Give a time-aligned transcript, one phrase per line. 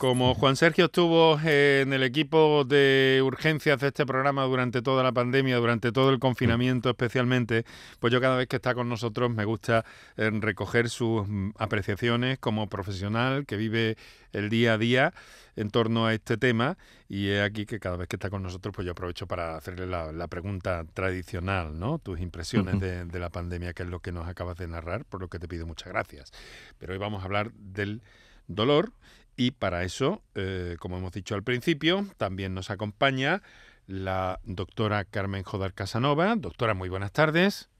[0.00, 5.12] Como Juan Sergio estuvo en el equipo de urgencias de este programa durante toda la
[5.12, 7.66] pandemia, durante todo el confinamiento especialmente,
[7.98, 9.84] pues yo cada vez que está con nosotros me gusta
[10.16, 13.98] eh, recoger sus mm, apreciaciones como profesional que vive
[14.32, 15.12] el día a día
[15.54, 18.74] en torno a este tema y es aquí que cada vez que está con nosotros
[18.74, 21.98] pues yo aprovecho para hacerle la, pregunta tradicional, ¿no?
[21.98, 25.20] Tus impresiones de, de la pandemia, que es lo que nos acabas de narrar, por
[25.20, 26.32] lo que te pido muchas gracias.
[26.78, 28.00] Pero hoy vamos a hablar del
[28.46, 28.92] dolor
[29.40, 33.40] y para eso, eh, como hemos dicho al principio, también nos acompaña
[33.86, 36.36] la doctora Carmen Jodar Casanova.
[36.36, 37.70] Doctora, muy buenas tardes.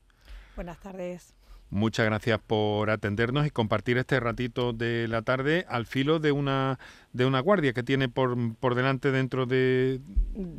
[0.56, 1.34] Buenas tardes.
[1.68, 6.78] Muchas gracias por atendernos y compartir este ratito de la tarde al filo de una
[7.12, 10.00] de una guardia que tiene por, por delante dentro de,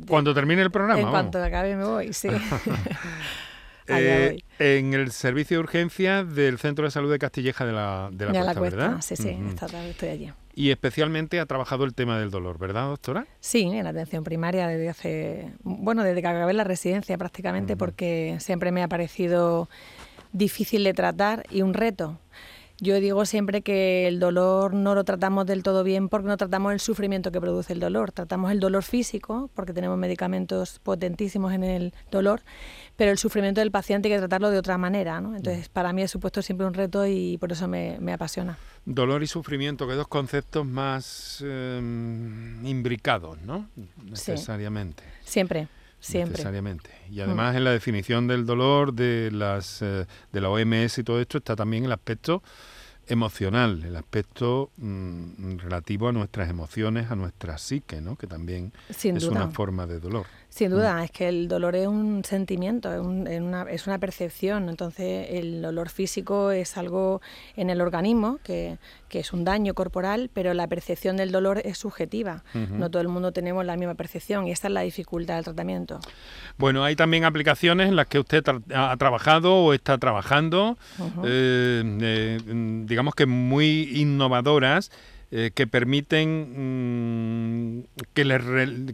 [0.06, 1.00] cuando termine el programa.
[1.00, 2.28] En cuanto acabe me voy, sí.
[3.98, 8.26] Eh, en el servicio de urgencia del Centro de Salud de Castilleja de la, de
[8.26, 8.98] la, ¿verdad?
[9.00, 10.32] Sí, sí, esta tarde estoy allí.
[10.54, 13.26] Y especialmente ha trabajado el tema del dolor, ¿verdad, doctora?
[13.40, 18.70] Sí, en atención primaria desde hace, bueno, desde que acabé la residencia prácticamente, porque siempre
[18.70, 19.68] me ha parecido
[20.32, 22.18] difícil de tratar y un reto.
[22.82, 26.72] Yo digo siempre que el dolor no lo tratamos del todo bien porque no tratamos
[26.72, 28.10] el sufrimiento que produce el dolor.
[28.10, 32.40] Tratamos el dolor físico porque tenemos medicamentos potentísimos en el dolor,
[32.96, 35.20] pero el sufrimiento del paciente hay que tratarlo de otra manera.
[35.20, 35.36] ¿no?
[35.36, 35.72] Entonces, mm.
[35.72, 38.58] para mí ha supuesto siempre un reto y por eso me, apasiona.
[38.84, 43.68] Dolor y sufrimiento, que dos conceptos más em, imbricados, ¿no?
[44.04, 45.04] Necesariamente.
[45.24, 45.68] Siempre.
[46.00, 46.32] Siempre.
[46.32, 46.90] Necesariamente.
[47.10, 51.20] Y además en la definición del dolor de las eh, de la OMS y todo
[51.20, 52.42] esto está también el aspecto
[53.06, 58.16] emocional, el aspecto mm, relativo a nuestras emociones, a nuestra psique, ¿no?
[58.16, 60.26] que también es una forma de dolor.
[60.52, 61.04] Sin duda, mm.
[61.04, 64.68] es que el dolor es un sentimiento, es, una, es, una, percepción.
[64.68, 67.22] Entonces, el dolor físico es algo
[67.56, 68.76] en el organismo que,
[69.08, 72.44] que es un daño corporal, pero la percepción del dolor es subjetiva.
[72.52, 76.00] No todo el mundo tenemos la misma percepción y esta es la dificultad del tratamiento.
[76.58, 78.44] Bueno, hay también aplicaciones en las que usted
[78.74, 80.76] ha trabajado o está trabajando,
[81.24, 82.38] eh, eh,
[82.86, 84.90] digamos que muy innovadoras
[85.34, 88.42] eh, que permiten mm, que, les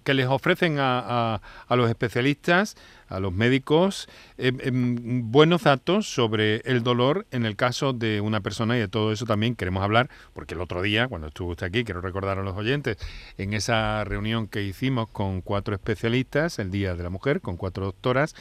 [0.05, 2.77] que les ofrecen a, a, los especialistas,
[3.09, 8.41] a los médicos, em, em, buenos datos sobre el dolor en el caso de una
[8.41, 11.67] persona y de todo eso también queremos hablar, porque el otro día, cuando estuvo usted
[11.67, 12.99] aquí, quiero recordar a los oyentes,
[13.37, 17.87] en esa reunión que hicimos con cuatro especialistas, el Día de la Mujer, con cuatro
[17.87, 18.37] doctoras,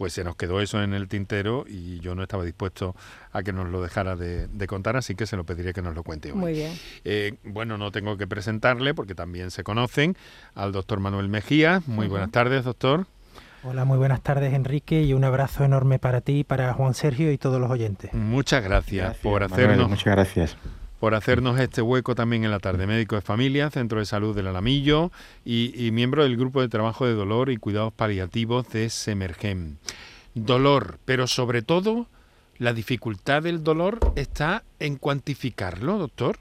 [0.00, 2.96] pues se nos quedó eso en el tintero y yo no estaba dispuesto
[3.32, 6.04] a que nos lo dejara de, contar, así que se lo pediré que nos lo
[6.04, 6.38] cuente hoy.
[6.38, 6.72] Muy bien.
[7.04, 10.16] Eh, bueno, no tengo que presentarle porque también se conocen
[10.54, 11.82] al doctor Manuel Mejía.
[11.86, 13.08] Muy buenas tardes, doctor.
[13.62, 17.36] Hola, muy buenas tardes Enrique y un abrazo enorme para ti, para Juan Sergio y
[17.36, 18.14] todos los oyentes.
[18.14, 19.86] Muchas gracias, por hacernos...
[19.86, 20.56] muchas gracias
[21.00, 22.86] por hacernos este hueco también en la tarde.
[22.86, 25.10] Médico de familia, Centro de Salud del Alamillo
[25.44, 29.76] y, miembro del Grupo de Trabajo de Dolor y Cuidados Paliativos de Semergem.
[30.34, 32.06] Dolor, pero sobre todo
[32.58, 36.38] la dificultad del dolor está en cuantificarlo, doctor,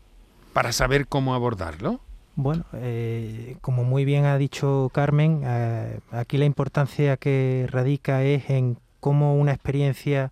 [0.52, 2.02] para saber cómo abordarlo.
[2.36, 8.50] Bueno, eh, como muy bien ha dicho Carmen, eh, aquí la importancia que radica es
[8.50, 10.31] en cómo una experiencia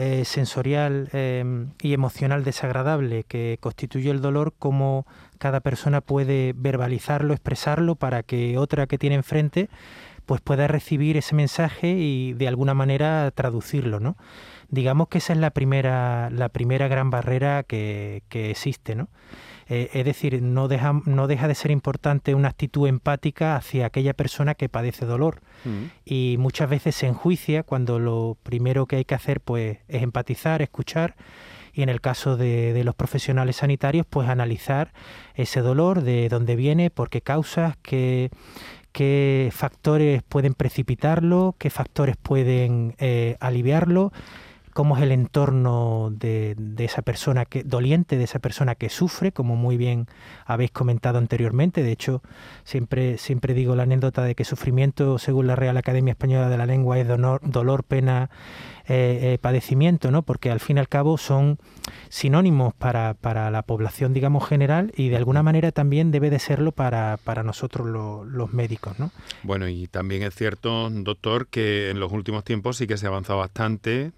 [0.00, 5.06] eh, sensorial em, y emocional desagradable que constituye el dolor, cómo
[5.38, 9.68] cada persona puede verbalizarlo, expresarlo para que otra que tiene enfrente
[10.24, 14.16] pues pueda recibir ese mensaje y de alguna manera traducirlo, ¿no?
[14.68, 19.08] Digamos que esa es la primera, la primera gran barrera que, que existe, ¿no?
[19.68, 24.14] Eh, es decir, no deja, no deja de ser importante una actitud empática hacia aquella
[24.14, 25.42] persona que padece dolor.
[25.64, 25.84] Mm.
[26.04, 30.62] Y muchas veces se enjuicia cuando lo primero que hay que hacer pues, es empatizar,
[30.62, 31.16] escuchar
[31.78, 34.92] y en el caso de, los profesionales sanitarios, pues analizar
[35.34, 38.30] ese dolor, de dónde viene, por qué causas, qué,
[38.90, 44.12] qué factores pueden precipitarlo, qué factores pueden eh, aliviarlo
[44.72, 49.56] cómo es el entorno de, esa persona que doliente, de esa persona que sufre, como
[49.56, 50.06] muy bien
[50.46, 51.82] habéis comentado anteriormente.
[51.82, 52.22] De hecho,
[52.64, 56.66] siempre, siempre digo la anécdota de que sufrimiento, según la Real Academia Española de la
[56.66, 58.30] Lengua, es dolor, pena
[58.86, 60.22] eh, eh, padecimiento, ¿no?
[60.22, 61.58] Porque al fin y al cabo son
[62.08, 66.72] sinónimos para, para, la población, digamos, general y de alguna manera también debe de serlo
[66.72, 69.10] para, para nosotros los médicos, ¿no?
[69.42, 73.10] Bueno, y también es cierto, doctor, que en los últimos tiempos sí que se ha
[73.10, 74.12] avanzado bastante.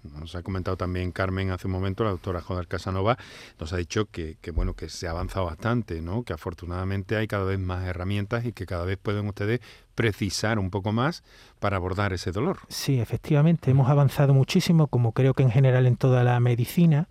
[0.51, 3.17] Comentado también Carmen hace un momento, la doctora Joder Casanova,
[3.57, 6.23] nos ha dicho que, que, bueno, que se ha avanzado bastante, ¿no?
[6.23, 9.61] Que afortunadamente hay cada vez más herramientas y que cada vez pueden ustedes
[9.95, 11.23] precisar un poco más
[11.59, 12.59] para abordar ese dolor.
[12.67, 17.07] Sí, efectivamente, hemos avanzado muchísimo, como creo que en general en toda la medicina,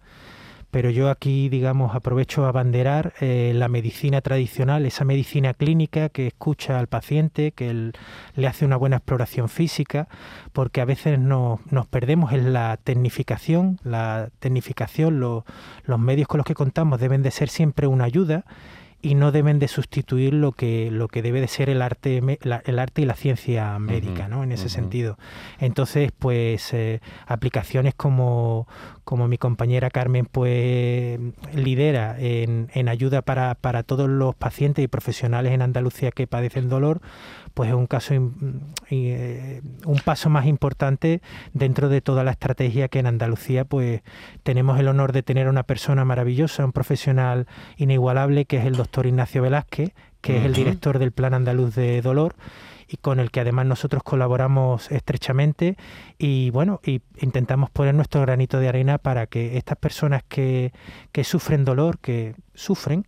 [0.71, 6.29] pero yo aquí, digamos, aprovecho a banderar eh, la medicina tradicional, esa medicina clínica que
[6.29, 7.93] escucha al paciente, que
[8.35, 10.09] le hace una buena exploración física,
[10.53, 13.79] porque a veces nos, nos perdemos en la tecnificación.
[13.83, 15.45] La tecnificación, los
[15.99, 18.45] medios con los que contamos deben de ser siempre una ayuda
[19.03, 22.79] y no deben de sustituir lo que lo que debe de ser el arte el
[22.79, 25.17] arte y la ciencia médica no en ese sentido.
[25.59, 28.69] Entonces pues eh, aplicaciones como
[29.11, 31.19] como mi compañera Carmen pues
[31.53, 36.69] lidera en, en ayuda para, para todos los pacientes y profesionales en Andalucía que padecen
[36.69, 37.01] dolor
[37.53, 38.15] pues es un caso
[38.89, 41.23] eh, un paso más importante
[41.53, 44.03] dentro de toda la estrategia que en Andalucía pues
[44.45, 47.49] tenemos el honor de tener a una persona maravillosa, un profesional
[47.79, 49.91] inigualable que es el doctor Ignacio Velázquez,
[50.21, 52.37] que es el director del Plan Andaluz de Dolor
[52.91, 55.77] y con el que además nosotros colaboramos estrechamente.
[56.19, 60.73] Y bueno, y intentamos poner nuestro granito de arena para que estas personas que,
[61.13, 63.07] que sufren dolor, que sufren,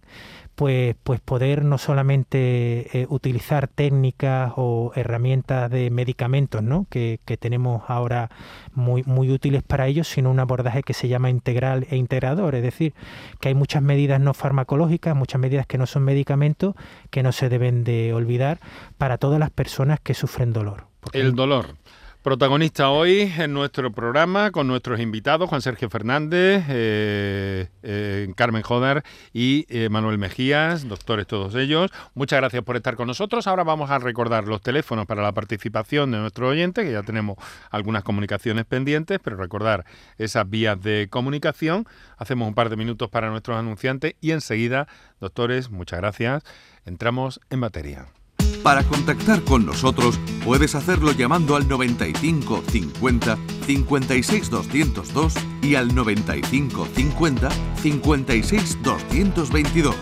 [0.55, 6.87] pues, pues poder no solamente eh, utilizar técnicas o herramientas de medicamentos ¿no?
[6.91, 8.31] que, que, tenemos ahora
[8.75, 12.63] muy, muy útiles para ellos, sino un abordaje que se llama integral e integrador, es
[12.63, 12.95] decir,
[13.41, 16.75] que hay muchas medidas no farmacológicas, muchas medidas que no son medicamentos,
[17.11, 18.59] que no se deben de olvidar
[18.99, 20.87] para todas las personas que sufren dolor.
[21.13, 21.75] El dolor.
[22.23, 29.03] Protagonista hoy en nuestro programa con nuestros invitados, Juan Sergio Fernández, eh, eh, Carmen Joder
[29.33, 31.91] y eh, Manuel Mejías, doctores todos ellos.
[32.15, 33.49] Muchas gracias por estar con nosotros.
[33.49, 37.39] Ahora vamos a recordar los teléfonos para la participación de nuestro oyente, que ya tenemos
[37.73, 39.85] algunas comunicaciones pendientes, pero recordar
[40.17, 41.87] esas vías de comunicación.
[42.19, 44.87] Hacemos un par de minutos para nuestros anunciantes y enseguida,
[45.19, 46.45] doctores, muchas gracias.
[46.85, 48.22] Entramos en materia.
[48.63, 56.89] Para contactar con nosotros puedes hacerlo llamando al 95 50 56 202 y al 95
[56.95, 57.49] 50
[57.83, 59.95] 56 222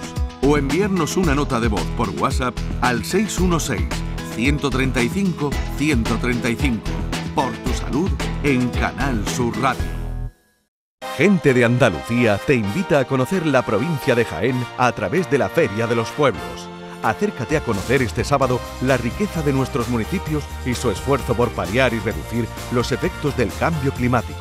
[0.43, 3.89] o enviarnos una nota de voz por WhatsApp al 616
[4.35, 6.81] 135 135.
[7.35, 8.11] Por tu salud
[8.43, 9.85] en Canal Sur Radio.
[11.17, 15.49] Gente de Andalucía te invita a conocer la provincia de Jaén a través de la
[15.49, 16.70] Feria de los Pueblos
[17.03, 21.93] acércate a conocer este sábado la riqueza de nuestros municipios y su esfuerzo por paliar
[21.95, 24.41] y reducir los efectos del cambio climático,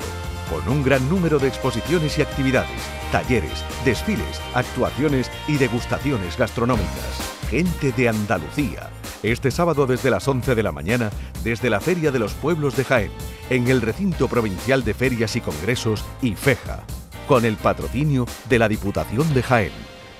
[0.49, 7.39] con un gran número de exposiciones y actividades, talleres, desfiles, actuaciones y degustaciones gastronómicas.
[7.49, 8.89] Gente de Andalucía.
[9.23, 11.09] Este sábado desde las 11 de la mañana,
[11.43, 13.11] desde la Feria de los Pueblos de Jaén,
[13.49, 16.83] en el Recinto Provincial de Ferias y Congresos IFEJA,
[17.27, 19.98] con el patrocinio de la Diputación de Jaén.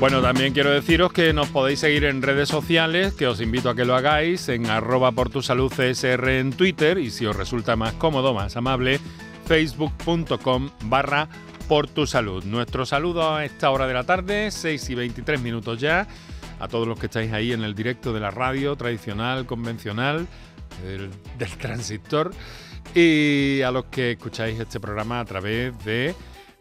[0.00, 3.76] Bueno, también quiero deciros que nos podéis seguir en redes sociales, que os invito a
[3.76, 7.92] que lo hagáis en arroba por tu salud en Twitter y si os resulta más
[7.92, 8.98] cómodo, más amable,
[9.44, 11.28] facebook.com barra
[11.68, 12.42] por tu salud.
[12.44, 16.08] Nuestro saludo a esta hora de la tarde, 6 y 23 minutos ya,
[16.60, 20.26] a todos los que estáis ahí en el directo de la radio tradicional, convencional,
[20.82, 22.30] del, del transistor,
[22.94, 26.14] y a los que escucháis este programa a través de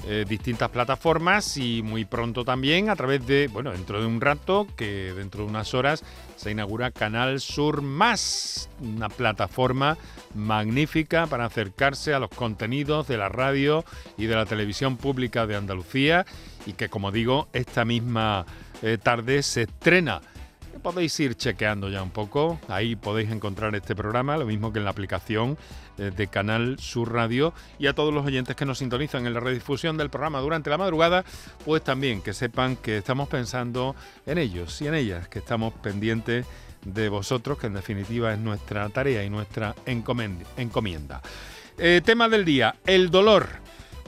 [0.06, 4.66] eh, distintas plataformas y muy pronto también a través de, bueno, dentro de un rato,
[4.78, 6.04] que dentro de unas horas
[6.38, 9.98] se inaugura Canal Sur Más, una plataforma
[10.34, 13.84] magnífica para acercarse a los contenidos de la radio
[14.18, 16.26] y de la televisión pública de Andalucía
[16.66, 18.46] y que, como digo, esta misma
[18.82, 20.22] eh, tarde se estrena
[20.80, 22.60] podéis ir chequeando ya un poco.
[22.68, 25.58] Ahí podéis encontrar este programa, lo mismo que en la aplicación
[26.00, 27.54] de Canal Sur Radio.
[27.78, 30.78] Y a todos los oyentes que nos sintonizan en la redifusión del programa durante la
[30.78, 31.24] madrugada,
[31.66, 36.46] pues también que sepan que estamos pensando en ellos y en ellas, que estamos pendientes
[36.86, 41.22] de vosotros, que en definitiva es nuestra tarea y nuestra encomienda.
[41.78, 43.48] Eh, tema del día, el dolor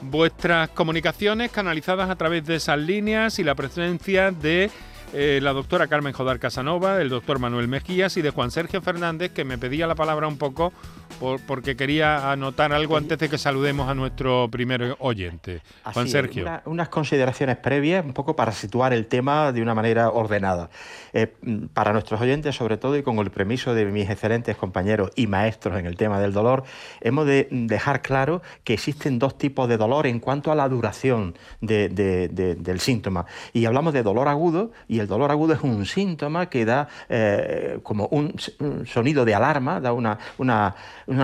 [0.02, 4.70] vuestras comunicaciones canalizadas a través de esas líneas y la presencia de
[5.14, 9.30] eh, la doctora Carmen Jodar Casanova, el doctor Manuel Mejías y de Juan Sergio Fernández,
[9.32, 10.72] que me pedía la palabra un poco
[11.20, 15.62] porque quería anotar algo antes de que saludemos a nuestro primer oyente.
[15.84, 16.46] Juan Sergio.
[16.66, 20.70] unas consideraciones previas, un poco para situar el tema de una manera ordenada.
[21.12, 21.32] Eh,
[21.74, 25.78] para nuestros oyentes, sobre todo, y con el permiso de mis excelentes compañeros y maestros
[25.78, 26.64] en el tema del dolor,
[27.00, 31.34] hemos de dejar claro que existen dos tipos de dolor en cuanto a la duración
[31.60, 33.26] del síntoma.
[33.52, 37.78] Y hablamos de dolor agudo y el dolor agudo es un síntoma que da eh,
[37.82, 38.34] como un,
[38.86, 40.74] sonido de alarma, da una, una,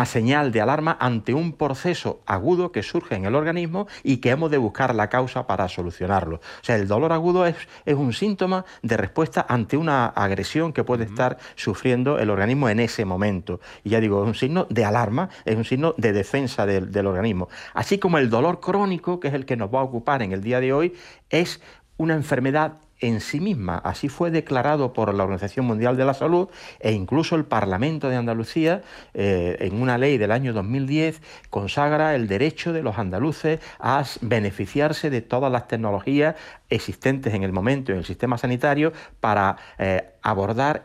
[0.06, 4.50] señal de alarma ante un proceso agudo que surge en el organismo y que hemos
[4.50, 6.37] de buscar la causa para solucionarlo.
[6.37, 10.85] O sea, el dolor agudo es, es un síntoma de respuesta ante una agresión que
[10.85, 13.61] puede estar sufriendo el organismo en ese momento.
[13.85, 17.06] Y ya digo, es un signo de alarma, es un signo de defensa del, del
[17.06, 17.49] organismo.
[17.75, 20.42] Así como el dolor crónico, que es el que nos va a ocupar en el
[20.42, 20.94] día de hoy,
[21.30, 21.61] es
[21.97, 23.78] una enfermedad en sí misma.
[23.78, 26.49] Así fue declarado por la Organización Mundial de la Salud
[26.81, 28.83] e incluso el Parlamento de Andalucía,
[29.14, 35.11] eh, en una ley del año 2010, consagra el derecho de los andaluces a beneficiarse
[35.11, 36.37] de todas las tecnologías
[36.71, 40.85] existentes en el momento en el sistema sanitario para eh, abordar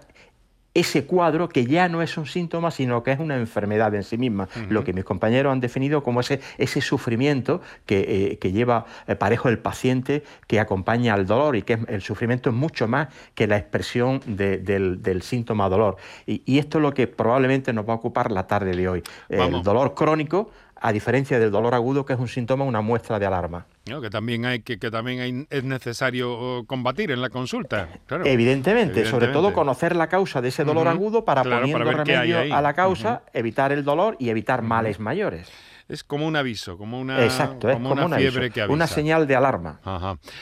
[0.73, 4.17] ese cuadro que ya no es un síntoma, sino que es una enfermedad en sí
[4.17, 9.15] misma, lo que mis compañeros han definido como ese, ese sufrimiento que, eh, lleva eh,
[9.15, 13.47] parejo el paciente que acompaña al dolor y que el sufrimiento es mucho más que
[13.47, 15.97] la expresión del, síntoma dolor.
[16.25, 19.03] Y, esto es lo que probablemente nos va a ocupar la tarde de hoy.
[19.29, 20.51] El dolor crónico
[20.85, 23.65] a diferencia del dolor agudo, que es un síntoma, una muestra de alarma.
[24.01, 27.87] que también hay que, que también es necesario combatir en la consulta.
[28.25, 32.73] Evidentemente, sobre todo conocer la causa de ese dolor agudo para poniendo remedio a la
[32.73, 35.49] causa, evitar el dolor y evitar males mayores
[35.87, 38.73] es como un aviso, como una, Exacto, como, una fiebre que avisa.
[38.73, 39.79] Una señal de alarma.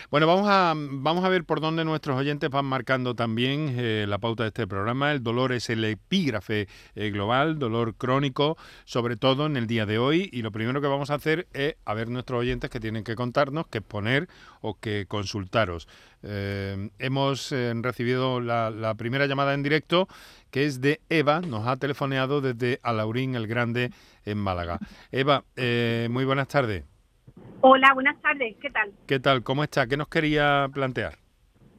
[0.10, 4.18] Bueno, vamos a, vamos a ver por dónde nuestros oyentes van marcando también eh, la
[4.18, 5.12] pauta de este programa.
[5.12, 9.98] El dolor es el epígrafe eh, global, dolor crónico, sobre todo en el día de
[9.98, 10.30] hoy.
[10.32, 13.16] Y lo primero que vamos a hacer es a ver nuestros oyentes que tienen que
[13.16, 14.28] contarnos, que poner
[14.62, 15.88] o que consultaros.
[16.24, 17.52] Eh, hemos
[17.82, 20.08] recibido la, la primera llamada en directo
[20.52, 23.90] que es de Eva, nos ha telefoneado desde Alaurín el Grande
[24.26, 24.80] en Málaga.
[25.12, 26.84] Eva, eh, muy buenas tardes.
[27.62, 28.92] Hola, buenas tardes, ¿qué tal?
[29.08, 29.44] ¿Qué tal?
[29.44, 29.88] ¿Cómo está?
[29.88, 31.18] ¿Qué nos quería plantear?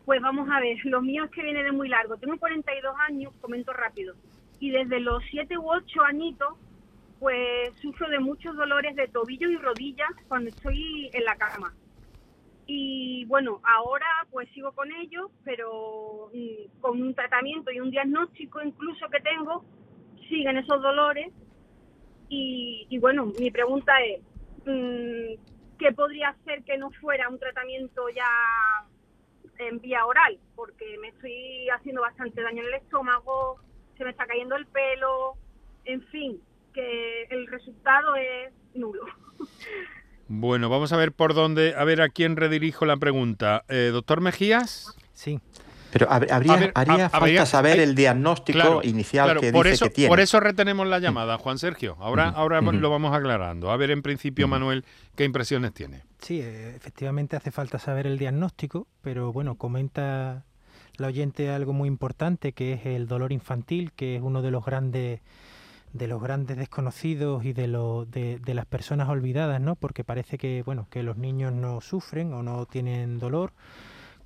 [0.07, 2.17] Pues vamos a ver, lo mío es que viene de muy largo.
[2.17, 4.15] Tengo 42 años, comento rápido,
[4.59, 6.55] y desde los 7 u 8 añitos,
[7.21, 11.75] pues sufro de muchos dolores de tobillo y rodillas cuando estoy en la cama.
[12.67, 18.63] Y bueno, ahora pues sigo con ello, pero mm, con un tratamiento y un diagnóstico
[18.63, 19.65] incluso que tengo,
[20.29, 21.33] siguen esos dolores.
[22.35, 24.23] Y, bueno, mi pregunta es,
[24.65, 28.31] mm, ¿qué podría hacer que no fuera un tratamiento ya
[29.59, 30.39] en vía oral?
[30.55, 33.61] Porque me estoy haciendo bastante daño en el estómago,
[33.99, 35.35] se me está cayendo el pelo,
[35.85, 36.41] en fin,
[36.73, 39.05] que el resultado es nulo.
[40.35, 43.65] Bueno, vamos a ver por dónde, a ver a quién redirijo la pregunta.
[43.69, 44.97] Eh, Doctor Mejías.
[45.13, 45.41] Sí.
[45.93, 50.09] Pero habría, haría falta saber el diagnóstico inicial que por dice eso, que tiene.
[50.09, 51.99] Por eso retenemos la llamada, Juan Sergio.
[52.01, 53.71] Ahora, ahora lo vamos aclarando.
[53.71, 54.87] A ver, en principio, Manuel,
[55.17, 56.03] ¿qué impresiones tiene?
[56.19, 60.45] Sí, eh, efectivamente hace falta saber el diagnóstico, pero bueno, comenta
[60.97, 64.65] la oyente algo muy importante, que es el dolor infantil, que es uno de los
[64.65, 65.21] grandes
[65.93, 69.77] de los grandes desconocidos y de, lo, de, de, las personas olvidadas, ¿no?
[69.77, 73.53] Porque parece que, bueno, que los niños no sufren o no tienen dolor,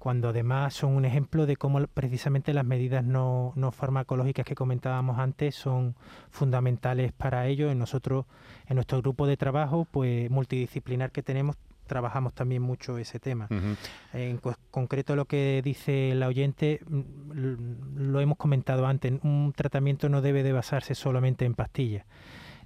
[0.07, 5.19] cuando además son un ejemplo de cómo precisamente las medidas no, no farmacológicas que comentábamos
[5.19, 5.97] antes son
[6.31, 7.73] fundamentales para ello.
[7.73, 8.27] En nosotros,
[8.69, 13.49] en nuestro grupo de trabajo, pues multidisciplinar que tenemos, trabajamos también mucho ese tema.
[14.12, 14.40] En
[14.71, 20.43] concreto lo que dice la oyente, mm, lo hemos comentado antes, un tratamiento no debe
[20.43, 22.05] de basarse solamente en pastillas.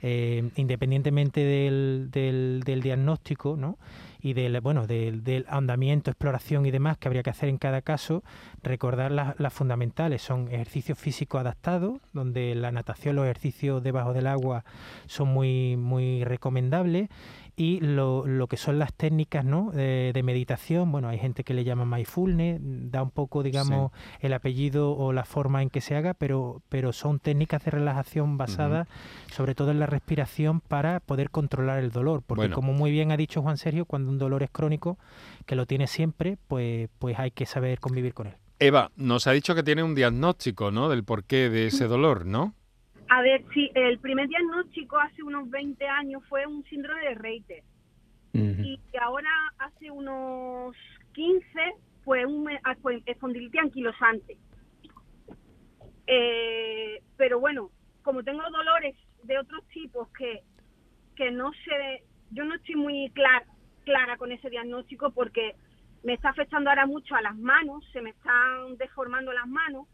[0.03, 3.77] Eh, independientemente del, del, diagnóstico, ¿no?
[4.23, 7.83] y del, bueno, del, del, andamiento, exploración y demás que habría que hacer en cada
[7.83, 8.23] caso,
[8.63, 10.23] recordar las, fundamentales.
[10.23, 14.65] Son ejercicios físicos adaptados, donde la natación, los ejercicios debajo del agua
[15.07, 17.11] son muy, muy recomendables
[17.61, 19.71] y lo, lo, que son las técnicas ¿no?
[19.71, 24.93] de, meditación, bueno, hay gente que le llama mindfulness, da un poco, digamos, el apellido
[24.93, 28.89] o la forma en que se haga, pero, pero son técnicas de relajación basadas
[29.31, 33.19] sobre todo en la respiración para poder controlar el dolor, porque como muy bien ha
[33.19, 34.97] dicho Juan Sergio, cuando un dolor es crónico,
[35.45, 38.37] que lo tiene siempre, pues, pues hay que saber convivir con él.
[38.59, 40.89] Eva, nos ha dicho que tiene un diagnóstico, ¿no?
[40.89, 42.55] Del porqué de ese dolor, ¿no?
[43.13, 47.65] A ver, sí, el primer diagnóstico hace unos 20 años fue un síndrome de Reiter.
[48.33, 50.77] Y ahora hace unos
[51.13, 51.45] 15
[52.05, 52.77] fue un ah,
[53.07, 54.39] espondilitis anquilosante.
[56.07, 60.45] Eh, pero bueno, como tengo dolores de otros tipos que,
[61.17, 63.45] que no sé, yo no estoy muy clara,
[63.85, 65.57] clara con ese diagnóstico porque
[66.05, 69.89] me está afectando ahora mucho a las manos, se me están deformando las manos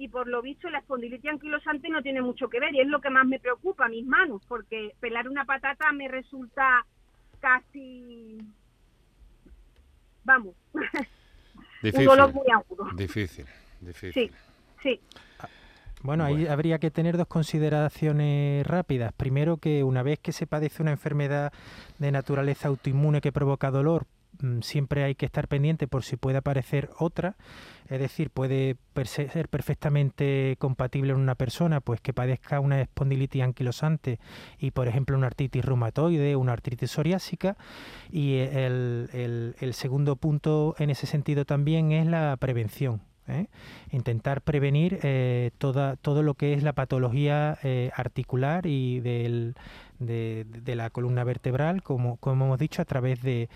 [0.00, 3.02] y por lo visto la espondilitis anquilosante no tiene mucho que ver y es lo
[3.02, 6.86] que más me preocupa, mis manos, porque pelar una patata me resulta
[7.38, 8.38] casi,
[10.24, 10.54] vamos,
[11.82, 12.86] difícil, un dolor muy agudo.
[12.96, 13.44] Difícil,
[13.82, 14.32] difícil.
[14.82, 15.00] Sí, sí.
[16.02, 19.12] Bueno, ahí habría que tener dos consideraciones rápidas.
[19.12, 21.52] Primero, que una vez que se padece una enfermedad
[21.98, 24.06] de naturaleza autoinmune que provoca dolor,
[24.62, 27.36] siempre hay que estar pendiente por si puede aparecer otra,
[27.88, 34.20] es decir, puede ser perfectamente compatible en una persona pues que padezca una espondilitis anquilosante
[34.58, 37.56] y por ejemplo una artritis reumatoide, una artritis psoriásica
[38.10, 43.09] y el, el segundo punto en ese sentido también es la prevención.
[43.38, 43.48] ¿Eh?
[43.90, 49.54] intentar prevenir eh, toda, todo lo que es la patología eh, articular y del,
[49.98, 50.44] de,
[50.74, 53.48] la columna vertebral, como, como hemos dicho, a través de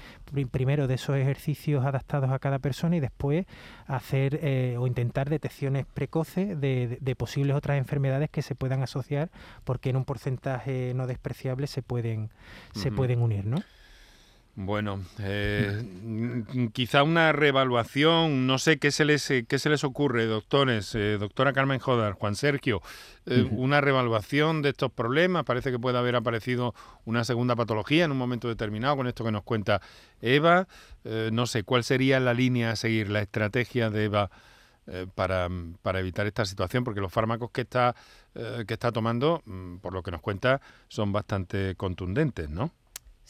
[0.50, 3.46] primero de esos ejercicios adaptados a cada persona y después
[3.86, 4.40] hacer
[4.78, 9.30] o intentar detecciones precoces de, de, posibles otras enfermedades que se puedan asociar,
[9.64, 12.30] porque en un porcentaje no despreciable se pueden,
[12.72, 13.58] se pueden unir, ¿no?
[14.56, 15.82] Bueno, eh,
[16.72, 21.52] quizá una reevaluación, no sé qué se les, qué se les ocurre, doctores, eh, doctora
[21.52, 22.80] Carmen Jodar, Juan Sergio,
[23.26, 26.72] eh, una reevaluación de estos problemas, parece que puede haber aparecido
[27.04, 29.80] una segunda patología en un momento determinado, con esto que nos cuenta
[30.20, 30.68] Eva,
[31.32, 34.30] no sé, ¿cuál sería la línea a seguir, la estrategia de Eva
[35.16, 35.48] para,
[35.82, 36.84] para, evitar esta situación?
[36.84, 37.96] Porque los fármacos que está,
[38.32, 42.70] que está tomando, mm, por lo que nos cuenta, son bastante contundentes, ¿no?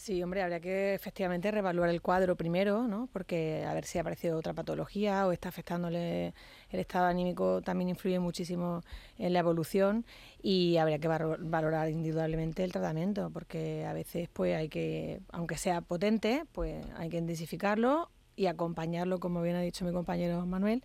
[0.05, 3.09] Sí, hombre, habría que efectivamente reevaluar el cuadro primero, ¿no?
[3.11, 6.35] Porque a ver si ha aparecido otra patología o está afectándole
[6.69, 8.83] el estado anímico también influye muchísimo
[9.17, 10.05] en la evolución
[10.43, 15.81] y habría que valorar indudablemente el tratamiento, porque a veces pues hay que, aunque sea
[15.81, 20.83] potente, pues hay que intensificarlo y acompañarlo, como bien ha dicho mi compañero Manuel,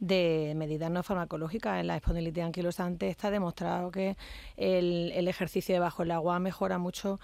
[0.00, 1.80] de medidas no farmacológicas.
[1.80, 4.16] En la espondilitis anquilosante está demostrado que
[4.56, 7.20] el, el, ejercicio debajo del agua mejora mucho,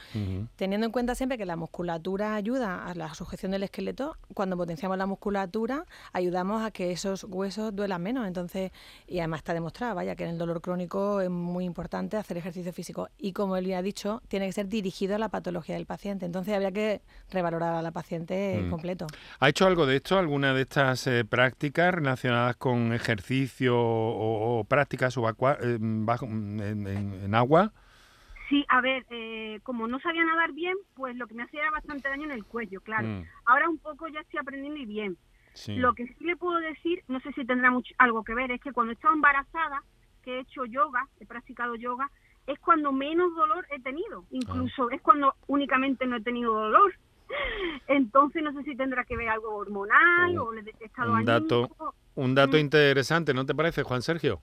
[0.57, 4.17] teniendo en cuenta siempre que la musculatura ayuda a la sujeción del esqueleto.
[4.35, 8.27] Cuando potenciamos la musculatura, ayudamos a que esos huesos duelan menos.
[8.27, 8.73] Entonces,
[9.07, 12.73] y además está demostrado, vaya, que en el dolor crónico es muy importante hacer ejercicio
[12.73, 13.09] físico.
[13.19, 16.27] Y como él ya ha dicho, tiene que ser dirigido a la patología del paciente.
[16.27, 18.71] Entonces, habría que revalorar a la paciente mm.
[18.71, 19.07] completo.
[19.39, 24.64] ¿Ha hecho algo de esto, alguna de estas eh, prácticas relacionadas con con ejercicio o,
[24.64, 27.72] prácticas o eh, bajo, en, agua?
[28.48, 31.70] Sí, a ver, eh, como no sabía nadar bien, pues lo que me hacía era
[31.72, 33.07] bastante daño en el cuello, claro.
[33.07, 33.24] Mm.
[33.44, 35.18] Ahora un poco ya estoy aprendiendo y bien.
[35.77, 38.62] Lo que sí le puedo decir, no sé si tendrá mucho, algo que ver, es
[38.62, 39.83] que cuando he estado embarazada,
[40.22, 42.11] que he hecho yoga, he practicado yoga,
[42.46, 44.24] es cuando menos dolor he tenido.
[44.31, 44.94] Incluso ah.
[44.94, 46.94] es cuando únicamente no he tenido dolor.
[47.89, 50.45] Entonces no sé si tendrá que ver algo hormonal oh.
[50.45, 51.71] o el estado un dato,
[52.15, 52.61] un dato mm.
[52.61, 54.41] interesante, ¿no te parece, Juan Sergio?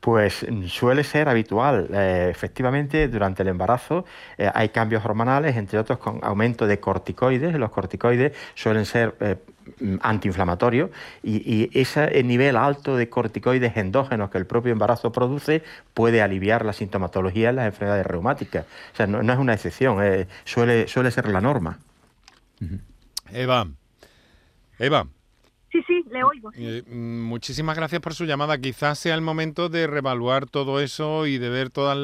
[0.00, 1.88] Pues mm, suele ser habitual.
[1.92, 4.04] Eh, efectivamente, durante el embarazo
[4.36, 7.54] eh, hay cambios hormonales, entre otros con aumento de corticoides.
[7.54, 9.36] Los corticoides suelen ser eh,
[9.80, 10.90] mm, antiinflamatorios
[11.22, 15.62] y, ese nivel alto de corticoides endógenos que el propio embarazo produce
[15.94, 18.66] puede aliviar la sintomatología en las enfermedades reumáticas.
[18.92, 19.98] O sea, no, no es una excepción,
[20.44, 21.78] suele, suele ser la norma.
[23.32, 23.66] Eva,
[24.78, 25.06] Eva.
[25.74, 26.50] Sí, sí, le oigo.
[26.54, 28.58] Eh, mm, muchísimas gracias por su llamada.
[28.58, 31.98] Quizás sea el momento de revaluar todo eso y de ver todas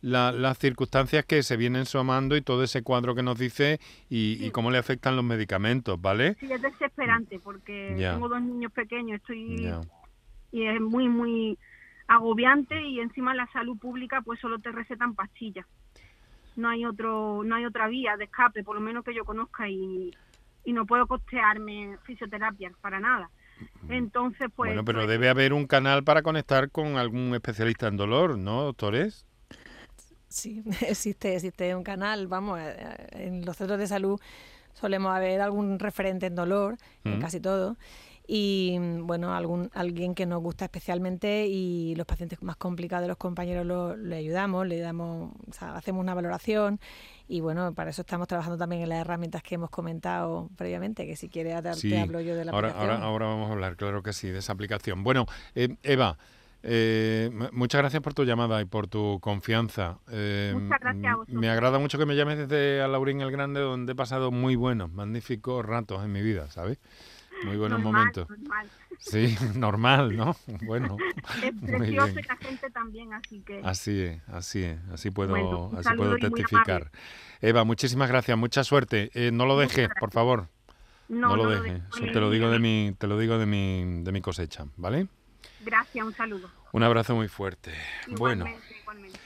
[0.00, 4.70] las, circunstancias que se vienen sumando y todo ese cuadro que nos dice y, cómo
[4.70, 6.36] le afectan los medicamentos, ¿vale?
[6.38, 9.72] Sí, es desesperante porque tengo dos niños pequeños estoy
[10.52, 11.58] y es muy, muy
[12.06, 15.66] agobiante y encima la salud pública pues solo te recetan pastillas
[16.56, 19.68] no hay otro no hay otra vía de escape por lo menos que yo conozca
[19.68, 20.12] y
[20.64, 23.30] y no puedo costearme fisioterapia para nada.
[23.88, 24.70] Entonces, pues...
[24.70, 28.62] Bueno, pero pues debe haber un canal para conectar con algún especialista en dolor, ¿no,
[28.62, 29.26] doctores?
[30.28, 34.20] Sí, existe, existe un canal, vamos, eh, en los centros de salud
[34.72, 37.76] solemos haber algún referente en dolor, en casi todo,
[38.26, 43.18] y bueno, algún alguien que nos gusta especialmente y los pacientes más complicados de los
[43.18, 46.80] compañeros lo, le ayudamos, le damos, o sea, hacemos una valoración
[47.28, 51.16] y bueno, para eso estamos trabajando también en las herramientas que hemos comentado previamente, que
[51.16, 52.96] si quieres te hablo yo de la ahora, aplicación.
[52.96, 55.04] Ahora, ahora vamos a hablar, claro que sí, de esa aplicación.
[55.04, 56.16] Bueno, eh, Eva,
[56.66, 59.98] eh, muchas gracias por tu llamada y por tu confianza.
[60.10, 63.92] Eh, muchas gracias a Me agrada mucho que me llames desde Alaurín el Grande, donde
[63.92, 66.78] he pasado muy buenos, magníficos ratos en mi vida, ¿sabes?
[67.44, 68.28] Muy buenos momentos.
[68.28, 68.70] Normal.
[68.98, 70.36] Sí, normal, ¿no?
[70.64, 70.96] Bueno.
[71.42, 73.60] Es precioso y la gente también, así que.
[73.64, 76.90] Así es, así es, así puedo, así puedo testificar.
[77.40, 79.10] Eva, muchísimas gracias, mucha suerte.
[79.14, 80.48] Eh, no lo dejes, por favor.
[81.08, 81.82] No, no lo no dejes.
[81.94, 85.08] Eso te lo digo de mi, te lo digo de mi, de mi cosecha, ¿vale?
[85.60, 86.50] Gracias, un saludo.
[86.72, 87.72] Un abrazo muy fuerte.
[88.08, 89.20] Igualmente, bueno, igualmente.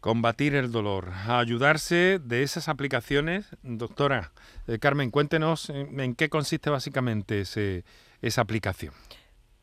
[0.00, 3.46] Combatir el dolor, ayudarse de esas aplicaciones.
[3.62, 4.32] Doctora
[4.66, 7.84] eh, Carmen, cuéntenos en, en, qué consiste básicamente ese,
[8.22, 8.94] esa aplicación.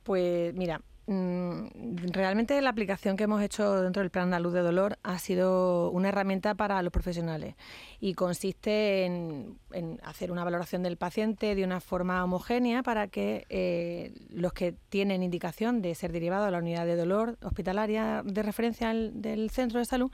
[0.04, 5.20] Pues mira, realmente la aplicación que hemos hecho dentro del Plan Andaluz de Dolor ha
[5.20, 7.56] sido una herramienta para los profesionales
[8.00, 9.60] y consiste en,
[10.04, 15.22] hacer una valoración del paciente de una forma homogénea para que eh, los que tienen
[15.22, 19.86] indicación de ser derivados a la unidad de dolor hospitalaria de referencia del centro de
[19.86, 20.12] salud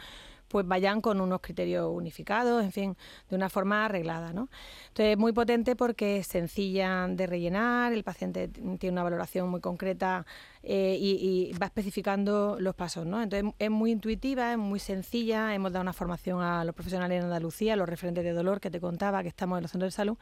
[0.51, 2.97] pues vayan con unos criterios unificados, en fin,
[3.29, 4.33] de una forma arreglada.
[4.33, 4.49] ¿no?
[4.89, 9.61] Entonces es muy potente porque es sencilla de rellenar, el paciente tiene una valoración muy
[9.61, 10.25] concreta
[10.63, 13.05] eh, y, va especificando los pasos.
[13.05, 13.23] ¿no?
[13.23, 17.25] Entonces es muy intuitiva, es muy sencilla, hemos dado una formación a los profesionales en
[17.25, 20.17] Andalucía, los referentes de dolor que te contaba, que estamos en los centros de salud.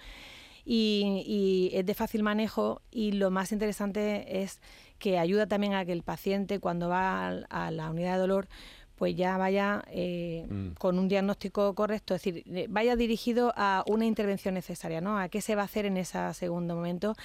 [0.65, 4.59] Y, es de fácil manejo y lo más interesante es
[4.99, 8.47] que ayuda también a que el paciente cuando va a la unidad de dolor
[8.99, 10.71] pues ya vaya eh, mm.
[10.77, 15.17] con un diagnóstico correcto, es decir, eh, vaya dirigido a una intervención necesaria, ¿no?
[15.17, 17.15] A qué se va a hacer en ese segundo momento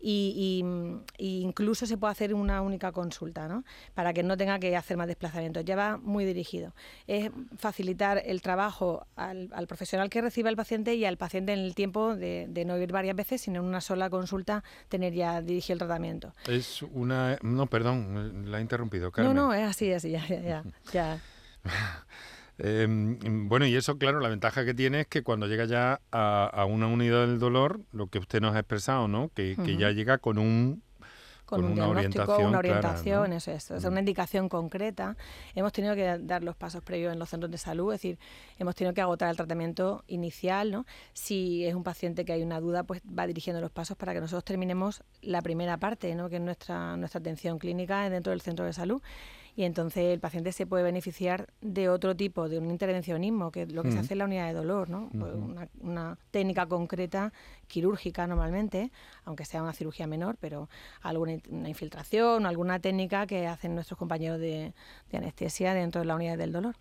[0.00, 0.62] y,
[1.18, 3.64] y, y incluso se puede hacer una única consulta, ¿no?
[3.94, 5.64] Para que no tenga que hacer más desplazamientos.
[5.64, 6.72] Ya va muy dirigido.
[7.08, 11.58] Es facilitar el trabajo al, al profesional que reciba el paciente y al paciente en
[11.58, 15.42] el tiempo de, de, no ir varias veces, sino en una sola consulta tener ya
[15.42, 16.32] dirigido el tratamiento.
[16.46, 17.38] Es una...
[17.42, 19.34] No, perdón, la he interrumpido, Carmen.
[19.34, 21.20] No, no, es así, así, ya, ya, ya.
[22.58, 26.46] Eh, bueno, y eso, claro, la ventaja que tiene es que cuando llega ya a,
[26.46, 29.28] a una unidad del dolor, lo que usted nos ha expresado, ¿no?
[29.34, 29.64] Que, uh -huh.
[29.64, 30.80] que ya llega con un
[31.46, 33.34] con, con un una orientación, una orientación, clara, ¿no?
[33.34, 35.16] eso es, es una indicación concreta.
[35.54, 38.18] Hemos tenido que dar los pasos previos en los centros de salud, es decir,
[38.58, 40.86] hemos tenido que agotar el tratamiento inicial, ¿no?
[41.12, 44.20] Si es un paciente que hay una duda, pues va dirigiendo los pasos para que
[44.20, 46.30] nosotros terminemos la primera parte, ¿no?
[46.30, 49.02] Que es nuestra nuestra atención clínica dentro del centro de salud
[49.56, 53.72] y entonces el paciente se puede beneficiar de otro tipo, de un intervencionismo, que es
[53.72, 53.94] lo que uh -huh.
[53.94, 55.02] se hace en la unidad de dolor, ¿no?
[55.02, 55.20] Uh -huh.
[55.20, 57.32] pues una, una, técnica concreta
[57.68, 58.90] quirúrgica normalmente,
[59.24, 60.68] aunque sea una cirugía menor, pero
[61.02, 64.74] alguna una infiltración, alguna técnica que hacen nuestros compañeros de,
[65.10, 66.74] de anestesia dentro de la unidad del dolor.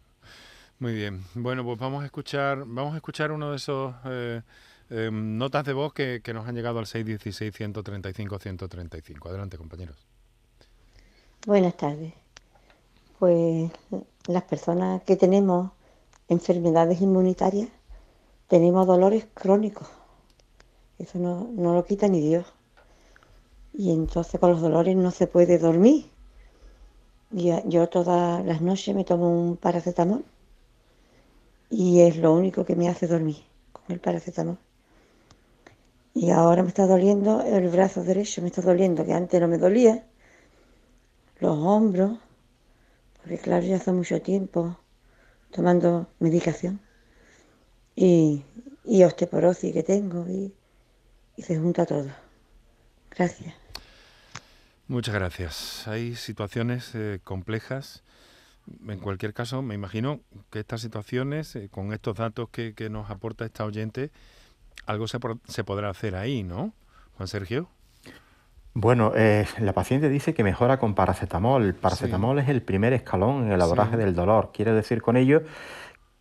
[0.79, 1.23] Muy bien.
[1.35, 4.41] Bueno, pues vamos a escuchar, vamos a escuchar uno de esos eh,
[4.89, 9.29] eh, notas de voz que, que nos han llegado al 616 135 135.
[9.29, 10.07] Adelante, compañeros.
[11.45, 12.22] Buenas tardes
[13.23, 13.71] pues
[14.27, 15.71] las personas que tenemos
[16.27, 17.69] enfermedades inmunitarias
[18.49, 19.87] tenemos dolores crónicos.
[20.99, 22.45] Eso no, no, lo quita ni Dios.
[23.73, 26.11] Y entonces con los dolores no se puede dormir.
[27.31, 30.25] Yo todas las noches me tomo un paracetamol
[31.69, 33.37] y es lo único que me hace dormir
[33.71, 34.57] con el paracetamol.
[36.13, 39.57] Y ahora me está doliendo el brazo derecho, me está doliendo, que antes no me
[39.57, 40.03] dolía,
[41.39, 42.19] los hombros,
[43.23, 44.77] porque claro, ya hace mucho tiempo
[45.51, 46.81] tomando medicación
[47.95, 48.43] y,
[48.83, 50.53] y osteoporosis que tengo y,
[51.41, 52.09] se junta todo.
[53.09, 53.55] Gracias.
[54.87, 55.87] Muchas gracias.
[55.87, 58.03] Hay situaciones eh, complejas.
[58.87, 60.19] En cualquier caso, me imagino
[60.51, 64.11] que estas situaciones, eh, con estos datos que, que, nos aporta esta oyente,
[64.85, 66.73] algo se, se podrá hacer ahí, ¿no?
[67.17, 67.67] Juan Sergio.
[68.75, 71.75] Bueno, eh, la paciente dice que mejora con paracetamol.
[71.75, 72.43] Paracetamol sí.
[72.43, 73.97] es el primer escalón en el abordaje sí.
[73.97, 74.51] del dolor.
[74.51, 75.43] Quiere decir con ello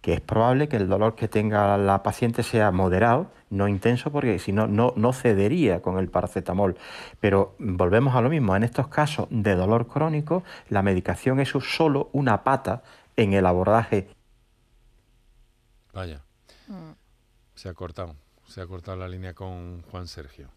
[0.03, 4.41] que es probable que el dolor que tenga la paciente sea moderado, no intenso, porque
[4.41, 6.77] si no, no, no cedería con el paracetamol.
[7.21, 12.11] Pero volvemos a lo mismo, en estos casos de dolor crónico, la medicación es solo
[12.12, 12.83] una pata
[13.15, 14.09] en el abordaje.
[15.95, 16.21] Vaya,
[16.67, 16.91] mm.
[17.55, 18.17] se ha cortado.
[18.49, 20.49] se ha cortado la línea con Juan Sergio.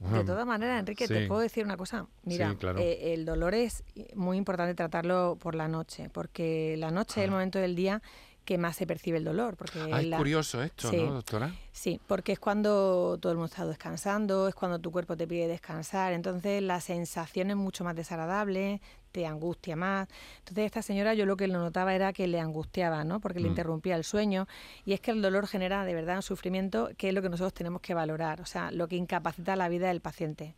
[0.00, 2.06] De todas maneras, Enrique, te puedo decir una cosa.
[2.22, 3.82] Mira, eh, el dolor es
[4.14, 8.00] muy importante tratarlo por la noche, porque la noche es el momento del día
[8.48, 9.58] que más se percibe el dolor.
[9.58, 11.54] Porque ah, es curioso esto, ¿no, doctora?
[11.70, 15.46] Sí, porque es cuando todo el mundo está descansando, es cuando tu cuerpo te pide
[15.46, 18.80] descansar, entonces la sensación es mucho más desagradable,
[19.12, 20.08] te angustia más.
[20.38, 23.20] Entonces esta señora yo lo que lo notaba era que le angustiaba, ¿no?
[23.20, 23.50] Porque le mm.
[23.50, 24.48] interrumpía el sueño
[24.86, 27.52] y es que el dolor genera de verdad un sufrimiento que es lo que nosotros
[27.52, 30.54] tenemos que valorar, o sea, lo que incapacita la vida del paciente.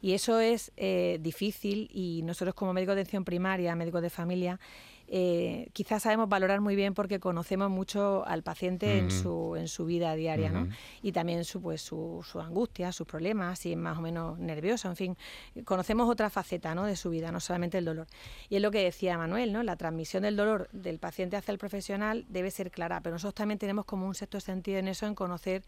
[0.00, 4.60] Y eso es eh, difícil y nosotros como médicos de atención primaria, médicos de familia,
[5.08, 9.84] eh, quizás sabemos valorar muy bien porque conocemos mucho al paciente en, su, en su
[9.84, 10.68] vida diaria, ¿no?
[11.02, 14.88] Y también su, pues, su, su, angustia, sus problemas, si es más o menos nervioso,
[14.88, 15.16] en fin,
[15.64, 16.84] conocemos otra faceta, ¿no?
[16.84, 18.06] De su vida, no solamente el dolor.
[18.48, 19.62] Y es lo que decía Manuel, ¿no?
[19.62, 23.58] La transmisión del dolor del paciente hacia el profesional debe ser clara, pero nosotros también
[23.58, 25.62] tenemos como un sexto sentido en eso, en conocer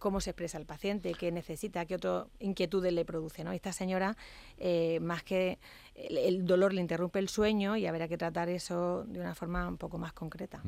[0.00, 3.44] cómo se expresa el paciente, qué necesita, qué otras inquietudes le produce.
[3.44, 3.52] ¿no?
[3.52, 4.16] Esta señora,
[4.58, 5.60] eh, más que
[5.94, 9.76] el, dolor le interrumpe el sueño y habrá que tratar eso de una forma un
[9.76, 10.60] poco más concreta.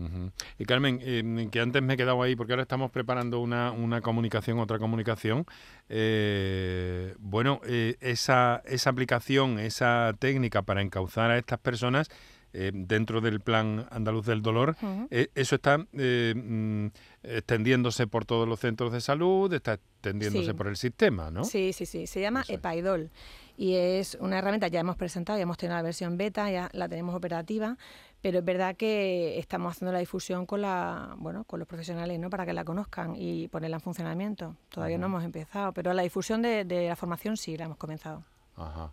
[0.59, 4.61] Y Carmen, eh, que antes me he quedado ahí porque ahora estamos preparando una, comunicación,
[4.61, 5.47] otra comunicación.
[5.89, 12.09] Eh, bueno, esa, esa aplicación, esa técnica para encauzar a estas personas
[12.55, 14.77] eh, dentro del plan andaluz del dolor,
[15.11, 16.87] eh, eso está eh, mm,
[17.23, 21.45] extendiéndose por todos los centros de salud, está extendiéndose por el sistema, ¿no?
[21.45, 22.07] Sí, sí, sí.
[22.07, 23.11] Se llama Epaidol
[23.57, 26.91] y es una herramienta ya hemos presentado, ya hemos tenido la versión beta, ya la
[26.91, 27.79] tenemos operativa,
[28.21, 32.29] pero es verdad que estamos haciendo la difusión con la, bueno, con los profesionales, ¿no?
[32.29, 34.57] Para que la conozcan y ponerla en funcionamiento.
[34.69, 38.25] Todavía no hemos empezado, pero la difusión de, de, la formación sí la hemos comenzado.
[38.57, 38.93] Ajá.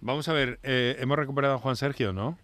[0.00, 2.36] Vamos a ver, hemos recuperado a Juan Sergio, ¿no?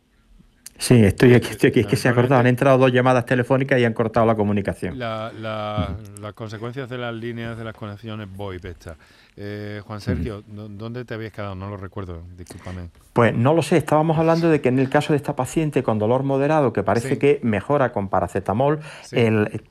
[0.78, 1.80] Sí, estoy aquí, estoy aquí.
[1.80, 2.40] Es que se ha cortado.
[2.40, 4.98] Han entrado dos llamadas telefónicas y han cortado la comunicación.
[4.98, 8.64] las consecuencias de las líneas de las conexiones VoIP.
[9.36, 11.54] Eh, Juan Sergio, ¿dónde te habías quedado?
[11.54, 12.88] No lo recuerdo, discúlpame.
[13.12, 15.98] Pues no lo sé, estábamos hablando de que en el caso de esta paciente con
[15.98, 19.62] dolor moderado, que parece que mejora con paracetamol, el,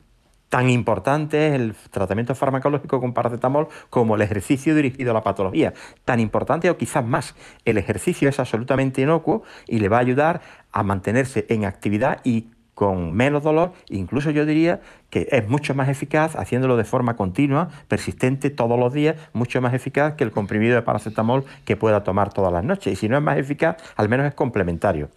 [0.53, 5.73] tan importante es el tratamiento farmacológico con paracetamol como el ejercicio dirigido a la patología.
[6.05, 7.33] Tan importante o quizás más.
[7.65, 10.41] El ejercicio es absolutamente inocuo y le va a ayudar
[10.73, 15.89] a mantenerse en actividad y con menos dolor, incluso yo diría que es mucho más
[15.89, 20.75] eficaz haciéndolo de forma continua, persistente todos los días, mucho más eficaz que el comprimido
[20.75, 22.93] de paracetamol que pueda tomar todas las noches.
[22.93, 25.09] Y si no es más eficaz, al menos es complementario.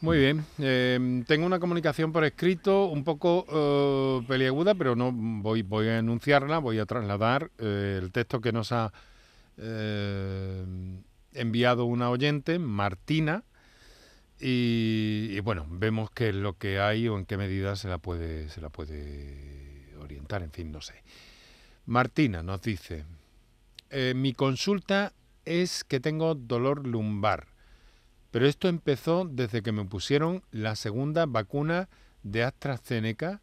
[0.00, 0.44] Muy bien.
[0.58, 6.58] Em, tengo una comunicación por escrito un poco eh, peliaguda, pero no voy, a enunciarla,
[6.58, 8.92] voy a trasladar eh, el texto que nos ha
[9.58, 10.64] eh,
[11.34, 13.44] enviado una oyente, Martina,
[14.42, 18.48] y, bueno, vemos qué es lo que hay o en qué medida se la puede,
[18.48, 21.02] se la puede orientar, en fin, no sé.
[21.86, 23.04] Martina nos dice,
[24.14, 25.12] mi consulta
[25.44, 27.52] es que tengo dolor lumbar
[28.32, 31.90] pero esto empezó desde que me pusieron la segunda vacuna
[32.22, 33.42] de AstraZeneca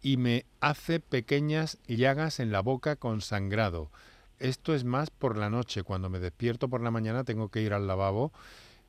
[0.00, 3.90] y me hace pequeñas llagas en la boca con sangrado.
[4.38, 5.82] Esto es más por la noche.
[5.82, 8.32] Cuando me despierto por la mañana tengo que ir al lavabo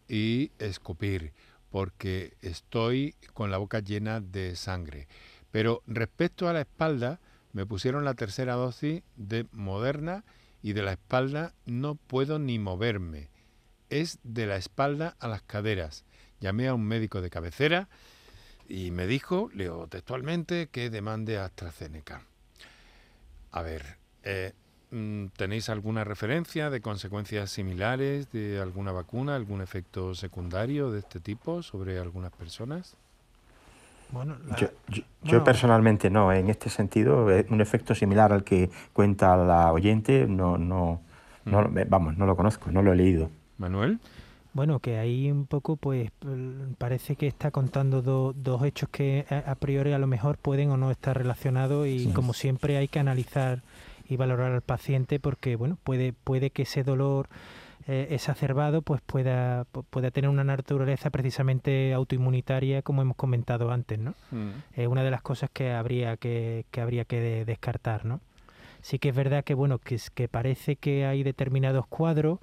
[0.08, 1.34] y escupir
[1.72, 5.08] porque estoy con la boca llena de sangre.
[5.50, 7.20] Pero respecto a la espalda,
[7.54, 10.24] me pusieron la tercera dosis de Moderna
[10.62, 13.32] y de la espalda no puedo ni moverme
[13.92, 16.06] es de la espalda a las caderas.
[16.40, 17.90] Llamé a un médico de cabecera
[18.68, 22.26] y me dijo, leo textualmente, que demande AstraZeneca.
[23.52, 24.54] A ver, eh,
[25.38, 31.64] ¿tenéis alguna referencia de consecuencias similares de alguna vacuna, algún efecto secundario de este tipo
[31.64, 32.96] sobre algunas personas?
[34.12, 34.36] Bueno,
[35.24, 40.26] yo, personalmente no, en este sentido, eh, un efecto similar al que cuenta la oyente,
[40.28, 41.00] no, no,
[41.46, 41.80] no mm.
[41.88, 43.30] vamos, no lo conozco, no lo he leído.
[43.58, 44.00] Manuel.
[44.54, 46.12] Bueno, que ahí un poco, pues
[46.78, 50.92] parece que está contando dos hechos que a, priori a lo mejor pueden o no
[50.92, 53.62] estar relacionados y como siempre hay que analizar
[54.12, 57.30] y valorar al paciente porque, bueno, puede, puede que ese dolor
[57.88, 64.14] eh, exacerbado pues pueda, pueda tener una naturaleza precisamente autoinmunitaria como hemos comentado antes, ¿no?
[64.32, 64.50] Mm.
[64.76, 68.20] Es una de las cosas que habría que, que habría que descartar, ¿no?
[68.82, 72.40] Sí que es verdad que bueno que, que parece que hay determinados cuadros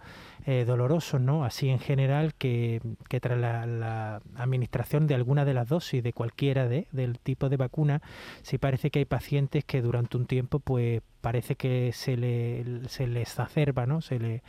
[0.47, 1.45] eh, dolorosos, ¿no?
[1.45, 6.67] Así en general que, que tras la, administración de alguna de las dosis de cualquiera
[6.69, 8.01] de, del tipo de vacuna,
[8.43, 13.07] sí parece que hay pacientes que durante un tiempo pues parece que se le, se
[13.07, 14.01] le exacerba, ¿no?
[14.01, 14.43] Se le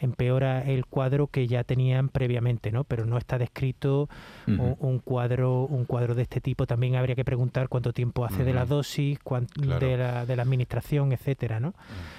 [0.00, 2.84] empeora el cuadro que ya tenían previamente, ¿no?
[2.84, 4.08] Pero no está descrito
[4.46, 6.66] un, cuadro un cuadro de este tipo.
[6.66, 9.18] También habría que preguntar cuánto tiempo hace de la dosis,
[9.56, 11.74] de, la, de la administración, etcétera, ¿no?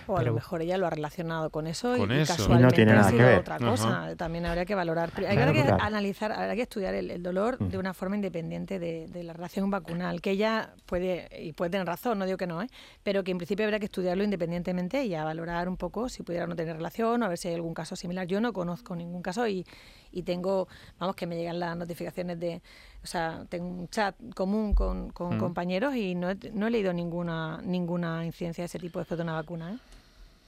[0.07, 3.11] O a lo mejor ella lo ha relacionado con eso y, casualmente no tiene nada
[3.11, 3.39] que ver.
[3.39, 4.15] otra cosa.
[4.17, 5.11] También habría que valorar.
[5.17, 9.69] Hay que analizar, habría que estudiar el, dolor de una forma independiente de, la relación
[9.71, 12.67] vacunal, que ella puede, y puede tener razón, no digo que no, ¿eh?
[13.03, 16.47] pero que en principio habría que estudiarlo independientemente y a valorar un poco si pudiera
[16.47, 18.25] no tener relación o a ver si hay algún caso similar.
[18.25, 19.65] Yo no conozco ningún caso y,
[20.11, 22.63] y tengo, vamos, que me llegan las notificaciones de,
[23.03, 25.39] o sea, tengo un chat común con, con mm.
[25.39, 29.23] compañeros y no he, no he leído ninguna, ninguna incidencia de ese tipo después de
[29.23, 29.73] una vacuna.
[29.73, 29.77] ¿eh?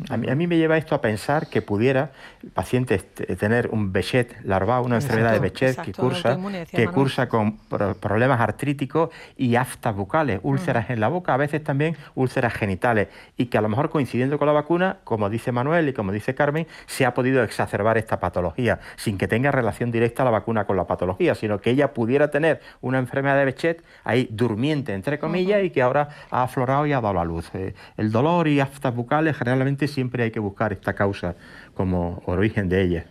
[0.09, 2.11] A mí, me lleva esto a pensar que pudiera
[2.43, 6.37] el paciente tener un Bechet larval, una enfermedad de Bechet que cursa,
[6.69, 7.57] que cursa con
[8.01, 13.45] problemas artríticos y aftas bucales, úlceras en la boca, a veces también úlceras genitales, y
[13.45, 16.67] que a lo mejor coincidiendo con la vacuna, como dice Manuel y como dice Carmen,
[16.87, 20.87] se ha podido exacerbar esta patología, sin que tenga relación directa la vacuna con la
[20.87, 25.69] patología, sino que ella pudiera tener una enfermedad de Bechet ahí durmiente, entre comillas, y
[25.69, 27.49] que ahora ha aflorado y ha dado la luz.
[27.53, 31.35] Eh, el dolor y aftas bucales generalmente siempre hay que buscar esta causa
[31.73, 33.05] como origen de ella.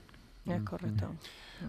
[0.47, 1.09] Es correcto.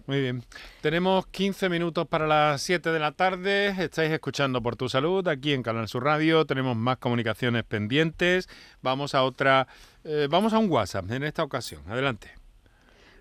[0.08, 0.44] Muy bien.
[0.82, 3.70] Tenemos 15 minutos para las 7 de la tarde.
[3.70, 6.46] Estáis escuchando Por Tu Salud aquí en Canal Sur Radio.
[6.46, 8.50] Tenemos más comunicaciones pendientes.
[8.82, 9.68] Vamos a otra.
[10.04, 11.82] Eh, vamos a un WhatsApp en esta ocasión.
[11.88, 12.30] Adelante.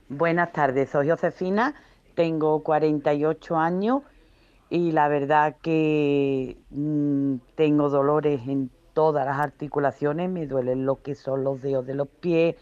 [0.09, 0.90] Buenas tardes.
[0.90, 1.75] Soy Josefina.
[2.14, 4.03] Tengo 48 años
[4.70, 11.15] y la verdad que mm, tengo dolores en todas las articulaciones, me duelen lo que
[11.15, 12.57] son los dedos de los pies,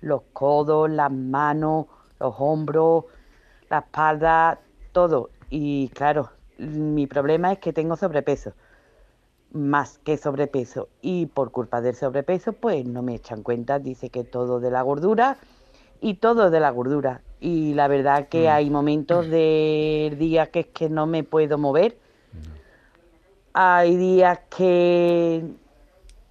[0.00, 1.86] los codos, las manos,
[2.20, 3.04] los hombros,
[3.70, 4.60] la espalda,
[4.92, 5.30] todo.
[5.48, 8.52] Y claro, mi problema es que tengo sobrepeso,
[9.52, 10.88] más que sobrepeso.
[11.00, 14.82] Y por culpa del sobrepeso, pues no me echan cuenta, dice que todo de la
[14.82, 15.36] gordura
[16.00, 17.22] y todo de la gordura.
[17.40, 18.50] Y la verdad que mm.
[18.50, 21.98] hay momentos de día que es que no me puedo mover.
[23.58, 25.42] Hay días que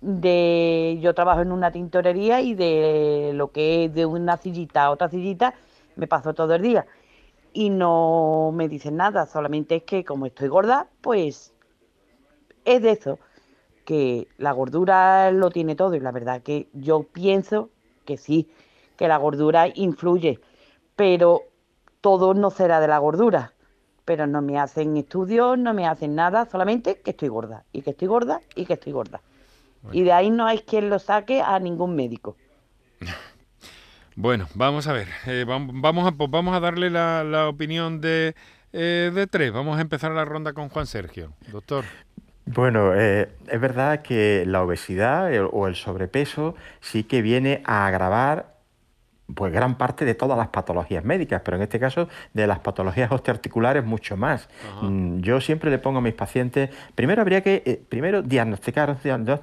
[0.06, 4.92] de yo trabajo en una tintorería y de lo que es de una sillita a
[4.92, 5.56] otra sillita
[5.96, 6.86] me paso todo el día
[7.54, 11.54] y no me dicen nada, solamente es que como estoy gorda, pues
[12.66, 13.18] es de eso,
[13.86, 17.70] que la gordura lo tiene todo y la verdad que yo pienso
[18.06, 18.50] que sí,
[18.98, 20.40] que la gordura influye,
[20.96, 21.44] pero
[22.02, 23.54] todo no será de la gordura,
[24.04, 27.92] pero no me hacen estudios, no me hacen nada, solamente que estoy gorda y que
[27.92, 29.22] estoy gorda y que estoy gorda.
[29.92, 32.36] Y de ahí no hay quien lo saque a ningún médico.
[34.18, 35.10] Bueno, vamos a ver.
[35.28, 38.34] Eh, vamos, a, pues vamos a darle la, opinión de,
[38.72, 39.52] eh, de tres.
[39.52, 41.34] Vamos a empezar la ronda con Juan Sergio.
[41.52, 41.84] Doctor.
[42.46, 48.55] Bueno, eh, es verdad que la obesidad o el sobrepeso sí que viene a agravar
[49.34, 53.12] pues gran parte de todas las patologías médicas, pero en este caso de las patologías
[53.12, 54.50] osteoarticulares mucho más.
[54.82, 58.98] Mm, yo siempre le pongo a mis pacientes, primero habría que eh, primero diagnosticar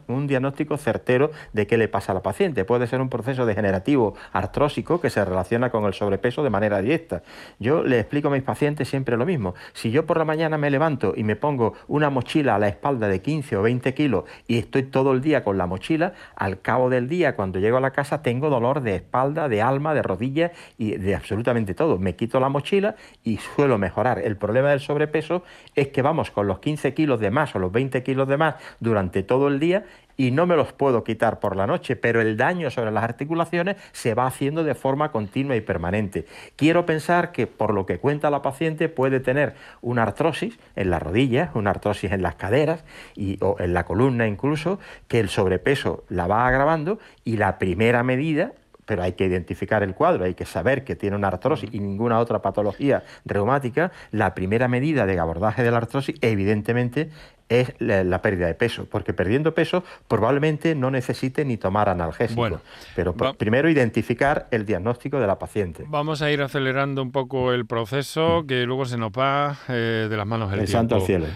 [0.08, 2.64] un diagnóstico certero de qué le pasa a la paciente.
[2.64, 7.22] Puede ser un proceso degenerativo artrósico que se relaciona con el sobrepeso de manera directa.
[7.58, 9.54] Yo le explico a mis pacientes siempre lo mismo.
[9.72, 13.08] Si yo por la mañana me levanto y me pongo una mochila a la espalda
[13.08, 16.90] de 15 o 20 kilos y estoy todo el día con la mochila, al cabo
[16.90, 20.52] del día cuando llego a la casa tengo dolor de espalda, de alma, de rodillas
[20.78, 21.98] y de absolutamente todo.
[21.98, 24.18] Me quito la mochila y suelo mejorar.
[24.18, 25.42] El problema del sobrepeso
[25.74, 28.56] es que vamos con los 15 kilos de más o los 20 kilos de más
[28.80, 29.84] durante todo el día
[30.16, 33.76] y no me los puedo quitar por la noche, pero el daño sobre las articulaciones
[33.92, 36.26] se va haciendo de forma continua y permanente.
[36.56, 41.02] Quiero pensar que por lo que cuenta la paciente puede tener una artrosis en las
[41.02, 42.84] rodillas, una artrosis en las caderas
[43.16, 48.02] y, o en la columna incluso, que el sobrepeso la va agravando y la primera
[48.02, 48.52] medida
[48.92, 52.18] pero hay que identificar el cuadro, hay que saber que tiene una artrosis y ninguna
[52.18, 57.08] otra patología reumática, la primera medida de abordaje de la artrosis evidentemente
[57.48, 62.60] es la, pérdida de peso, porque perdiendo peso probablemente no necesite ni tomar analgésicos.
[62.94, 65.86] pero primero identificar el diagnóstico de la paciente.
[65.88, 68.46] Vamos a ir acelerando un poco el proceso, mm.
[68.46, 71.28] que luego se nos va eh, de las manos el, el santo al cielo.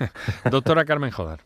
[0.50, 1.40] Doctora Carmen Jodar.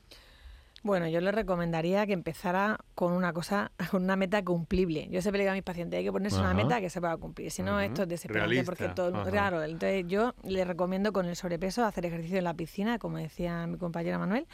[0.87, 5.09] Bueno, yo le recomendaría que empezara con una cosa, con una meta cumplible.
[5.11, 7.17] Yo siempre le digo a mis pacientes, hay que ponerse una meta que se pueda
[7.17, 7.51] cumplir.
[7.51, 11.85] Si no, esto es desesperante porque todo Claro, entonces yo le recomiendo con el sobrepeso
[11.85, 14.47] hacer ejercicio en la piscina, como decía mi compañera Manuel,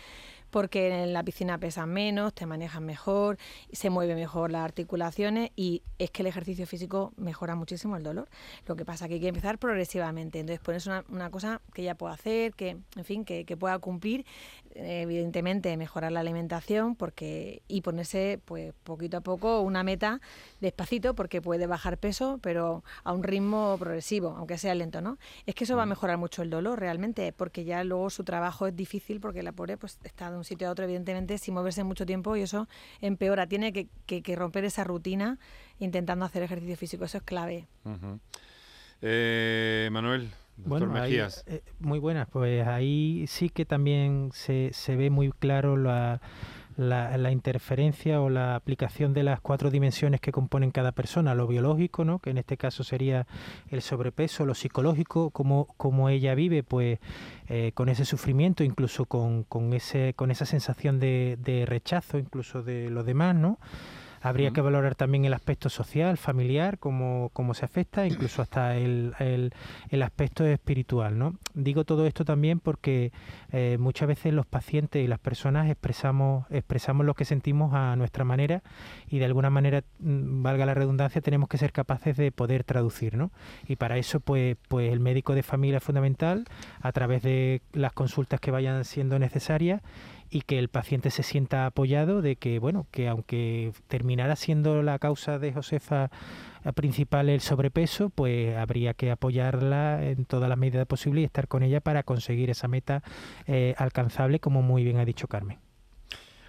[0.52, 3.38] porque en la piscina pesas menos, te manejas mejor,
[3.72, 8.28] se mueve mejor las articulaciones y es que el ejercicio físico mejora muchísimo el dolor.
[8.66, 10.40] Lo que pasa es que hay que empezar progresivamente.
[10.40, 13.56] Entonces, por eso una, una cosa que ella pueda hacer, que, en fin, que, que
[13.56, 14.26] pueda cumplir,
[14.74, 20.20] evidentemente mejorar la alimentación porque y ponerse pues poquito a poco una meta
[20.60, 25.54] despacito porque puede bajar peso pero a un ritmo progresivo aunque sea lento no es
[25.54, 25.90] que eso va a mm.
[25.90, 29.76] mejorar mucho el dolor realmente porque ya luego su trabajo es difícil porque la pobre
[29.76, 32.68] pues está un sitio a otro evidentemente sin moverse mucho tiempo y eso
[33.00, 33.46] empeora.
[33.46, 35.38] Tiene que, que, romper esa rutina
[35.78, 37.04] intentando hacer ejercicio físico.
[37.04, 37.66] Eso es clave.
[39.00, 42.28] Eh, Manuel bueno, eh, muy buenas.
[42.28, 46.20] Pues ahí sí que también se, se ve muy claro la,
[46.76, 52.04] la, interferencia o la aplicación de las cuatro dimensiones que componen cada persona, lo biológico,
[52.04, 52.18] ¿no?
[52.18, 53.26] que en este caso sería
[53.70, 56.98] el sobrepeso, lo psicológico, como, como ella vive, pues
[57.48, 62.62] eh, con ese sufrimiento, incluso con, con, ese, con esa sensación de, de rechazo, incluso
[62.62, 63.58] de los demás, ¿no?
[64.22, 69.14] Habría que valorar también el aspecto social, familiar, cómo, cómo se afecta, incluso hasta el,
[69.18, 71.18] el, aspecto espiritual.
[71.18, 71.34] ¿no?
[71.54, 73.12] Digo todo esto también porque
[73.50, 78.24] eh, muchas veces los pacientes y las personas expresamos, expresamos lo que sentimos a nuestra
[78.24, 78.62] manera
[79.08, 83.16] y de alguna manera, mm, valga la redundancia, tenemos que ser capaces de poder traducir.
[83.16, 83.32] ¿no?
[83.66, 86.44] Y para eso, pues, pues el médico de familia es fundamental
[86.80, 89.82] a través de las consultas que vayan siendo necesarias
[90.32, 94.98] y que el paciente se sienta apoyado de que, bueno, que aunque terminara siendo la
[94.98, 96.10] causa de Josefa
[96.74, 101.62] principal el sobrepeso, pues habría que apoyarla en todas las medidas posibles y estar con
[101.62, 103.02] ella para conseguir esa meta
[103.46, 105.58] eh, alcanzable, como muy bien ha dicho Carmen.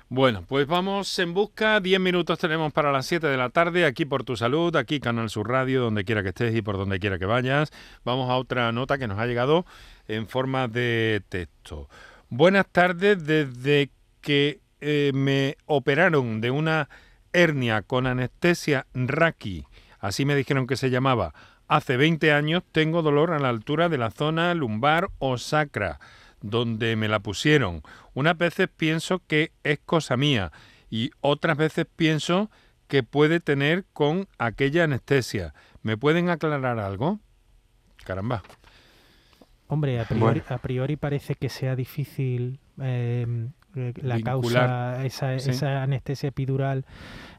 [0.07, 1.79] Bueno, pues vamos en busca.
[1.79, 5.29] Diez minutos tenemos para las 7 de la tarde, aquí por tu salud, aquí Canal
[5.29, 7.71] Sur Radio, donde quiera que estés y por donde quiera que vayas.
[8.05, 9.65] Vamos a otra nota que nos ha llegado
[10.07, 11.89] en forma de texto.
[12.35, 16.89] Buenas tardes, desde que eh, me operaron de una
[17.31, 19.67] hernia con anestesia Raki,
[19.99, 21.35] así me dijeron que se llamaba,
[21.67, 25.99] hace 20 años tengo dolor a la altura de la zona lumbar o sacra,
[26.41, 27.83] donde me la pusieron.
[28.15, 30.51] Unas veces pienso que es cosa mía
[30.89, 32.49] y otras veces pienso
[32.87, 35.53] que puede tener con aquella anestesia.
[35.83, 37.19] ¿Me pueden aclarar algo?
[38.03, 38.41] Caramba.
[39.67, 46.85] Hombre, a priori, parece que sea difícil em, eh, la causa, esa, esa, anestesia epidural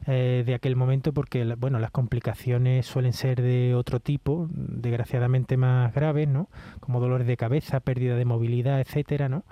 [0.05, 5.93] eh, de aquel momento, porque bueno, las complicaciones suelen ser de otro tipo, desgraciadamente más
[5.93, 6.49] graves, ¿no?
[6.81, 9.45] Como dolores de cabeza, pérdida de movilidad, etcétera, ¿no?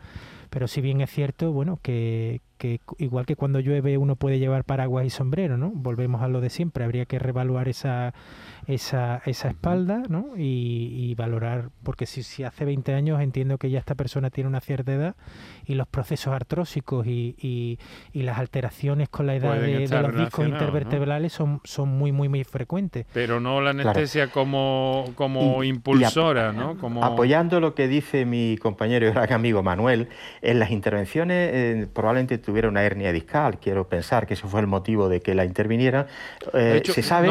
[0.50, 4.64] Pero si bien es cierto, bueno, que, que igual que cuando llueve uno puede llevar
[4.64, 5.72] paraguas y sombrero, ¿no?
[5.76, 8.14] Volvemos a lo de siempre, habría que revaluar esa,
[8.68, 10.30] esa, esa espalda, ¿no?
[10.38, 14.62] Y, valorar, porque si, si, hace 20 años entiendo que ya esta persona tiene una
[14.62, 15.16] cierta edad
[15.66, 17.36] y los procesos artrósicos y,
[18.14, 22.46] y, las alteraciones con la edad de, los discos intervertebrales son, son muy, muy, muy
[22.46, 23.06] frecuentes.
[23.14, 26.78] Pero no la anestesia como, como impulsora, ¿no?
[26.78, 27.04] Como...
[27.04, 30.08] Apoyando lo que dice mi compañero y gran amigo Manuel,
[30.42, 33.58] en las intervenciones eh, probablemente tuviera una hernia discal.
[33.58, 36.06] Quiero pensar que eso fue el motivo de que la interviniera.
[36.54, 37.28] Eh, se sabe.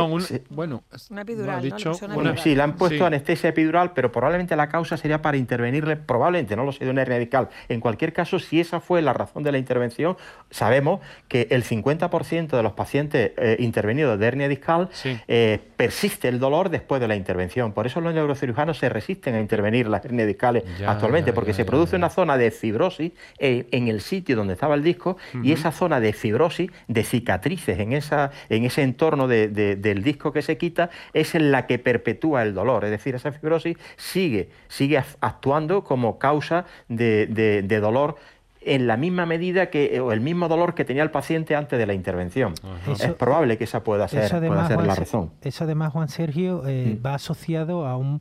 [0.50, 1.62] bueno, una epidural.
[1.62, 1.94] Dicho,
[2.38, 6.64] sí, le han puesto anestesia epidural, pero probablemente la causa sería para intervenirle, probablemente, no
[6.64, 7.50] lo sé, de una hernia discal.
[7.68, 10.16] En cualquier caso, si esa fue la razón de la intervención,
[10.50, 10.98] sabemos
[11.28, 14.88] que el 50% de los pacientes eh, intervenidos de hernia discal
[15.28, 17.70] eh, persiste el dolor después de la intervención.
[17.70, 21.94] Por eso los neurocirujanos se resisten a intervenir las hernias discales actualmente, porque se produce
[21.94, 25.01] una zona de fibrosis en el sitio donde estaba el disco
[25.42, 30.42] y esa zona de fibrosis, de cicatrices en, esa, en ese entorno del disco que
[30.42, 32.84] se quita, es en la que perpetúa el dolor.
[32.84, 38.16] Es decir, esa fibrosis sigue, sigue actuando como causa de, dolor
[38.64, 41.86] en la misma medida que o el mismo dolor que tenía el paciente antes de
[41.86, 42.54] la intervención.
[42.86, 45.32] es probable que esa pueda ser, la razón.
[45.42, 47.06] Eso además, Juan Sergio, eh, mm.
[47.06, 48.20] va asociado a un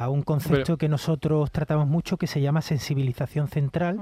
[0.00, 4.00] a un concepto que nosotros tratamos mucho que se llama sensibilización central,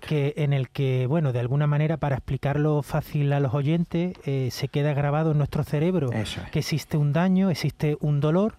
[0.00, 4.48] que en el que, bueno, de alguna manera para explicarlo fácil a los oyentes, eh,
[4.50, 6.10] se queda grabado en nuestro cerebro
[6.50, 8.56] que existe un daño, existe un dolor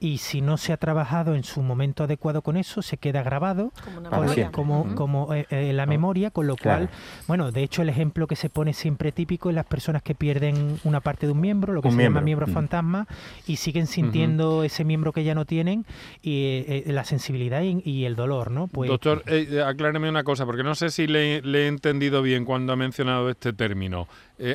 [0.00, 3.72] y si no se ha trabajado en su momento adecuado con eso, se queda grabado
[4.52, 6.88] como, como, eh, eh, la memoria, con lo cual,
[7.26, 10.78] bueno, de hecho el ejemplo que se pone siempre típico es las personas que pierden
[10.84, 13.06] una parte de un miembro, lo que se llama miembro fantasma,
[13.46, 15.86] y siguen sintiendo ese miembro que ya no tienen
[16.22, 18.68] y eh, la sensibilidad y, el dolor, ¿no?
[18.68, 19.24] Pues, Doctor,
[19.64, 23.30] acláreme una cosa, porque no sé si le, le, he entendido bien cuando ha mencionado
[23.30, 24.06] este término.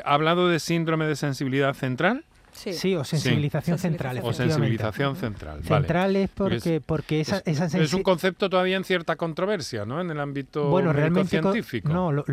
[0.05, 2.23] ¿Ha hablado de síndrome de sensibilidad central?
[2.53, 4.19] Sí, o sensibilización central.
[4.23, 5.63] O sensibilización central.
[5.63, 10.01] Central porque, porque esa, es, esa es un concepto todavía en cierta controversia, ¿no?
[10.01, 11.89] En el ámbito bueno, realmente científico.
[11.89, 12.23] No,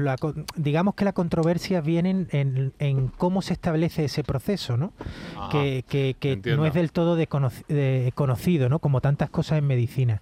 [0.57, 4.93] digamos que la controversia viene en, en, cómo se establece ese proceso, ¿no?
[5.51, 8.79] que, que, no es del todo de conocido, ¿no?
[8.79, 10.21] Como tantas cosas en medicina.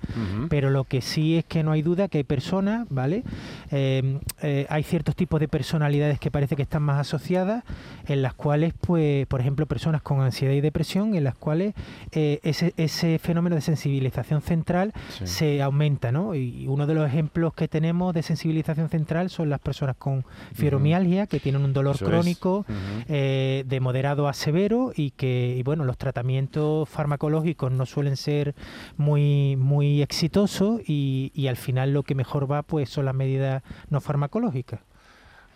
[0.49, 3.22] Pero lo que sí es que no hay duda que hay personas, ¿vale?
[3.70, 7.64] Eh, eh, hay ciertos tipos de personalidades que parece que están más asociadas,
[8.07, 11.74] en las cuales, pues, por ejemplo, personas con ansiedad y depresión en las cuales
[12.12, 14.93] eh, ese, ese, fenómeno de sensibilización central
[15.24, 16.34] se aumenta, ¿no?
[16.34, 20.24] Y uno de los ejemplos que tenemos de sensibilización central son las personas con
[20.55, 22.66] fibromialgia, que tienen un dolor crónico
[23.09, 28.55] eh, de moderado a severo y que, y bueno, los tratamientos farmacológicos no suelen ser
[28.97, 33.62] muy, muy exitosos y, y al final lo que mejor va pues son las medidas
[33.89, 34.80] no farmacológicas.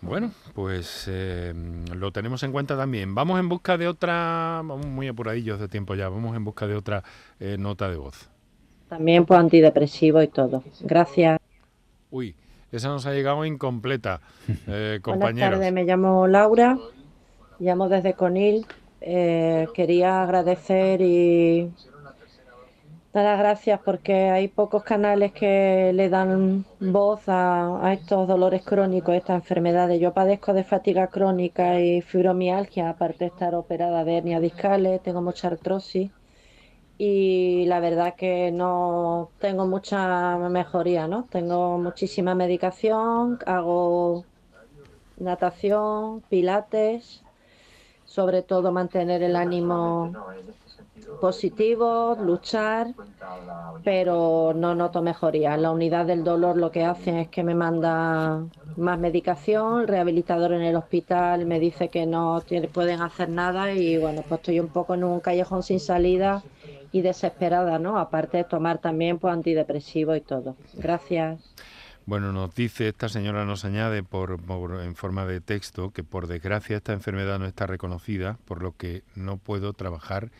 [0.01, 1.53] Bueno, pues eh,
[1.95, 3.13] lo tenemos en cuenta también.
[3.13, 6.75] Vamos en busca de otra, vamos muy apuradillos de tiempo ya, vamos en busca de
[6.75, 7.03] otra
[7.39, 8.27] eh, nota de voz.
[8.89, 10.63] También pues antidepresivo y todo.
[10.81, 11.39] Gracias.
[12.09, 12.35] Uy,
[12.71, 14.21] esa nos ha llegado incompleta,
[14.67, 15.33] eh, compañeros.
[15.33, 16.79] Buenas tardes, me llamo Laura,
[17.59, 18.65] llamo desde Conil.
[18.99, 21.71] quería agradecer y
[23.13, 29.15] Dar las gracias porque hay pocos canales que le dan voz a, estos dolores crónicos,
[29.15, 29.99] estas enfermedades.
[29.99, 35.21] Yo padezco de fatiga crónica y fibromialgia, aparte de estar operada de hernia discales, tengo
[35.21, 36.09] mucha artrosis
[36.97, 41.25] y la verdad que no tengo mucha mejoría, ¿no?
[41.29, 44.23] Tengo muchísima medicación, hago
[45.17, 47.23] natación, pilates,
[48.05, 50.13] sobre todo mantener el ánimo
[51.19, 52.93] positivos, luchar,
[53.83, 55.57] pero no noto mejoría.
[55.57, 58.43] La unidad del dolor lo que hacen es que me manda
[58.77, 62.41] más medicación, el rehabilitador en el hospital me dice que no
[62.73, 66.43] pueden hacer nada y bueno, pues estoy un poco en un callejón sin salida
[66.91, 67.97] y desesperada, ¿no?
[67.97, 70.55] Aparte de tomar también pues antidepresivo y todo.
[70.75, 71.53] Gracias.
[72.05, 74.39] Bueno, nos dice esta señora, nos añade por,
[74.83, 79.03] en forma de texto que por desgracia esta enfermedad no está reconocida, por lo que
[79.15, 80.31] no puedo trabajar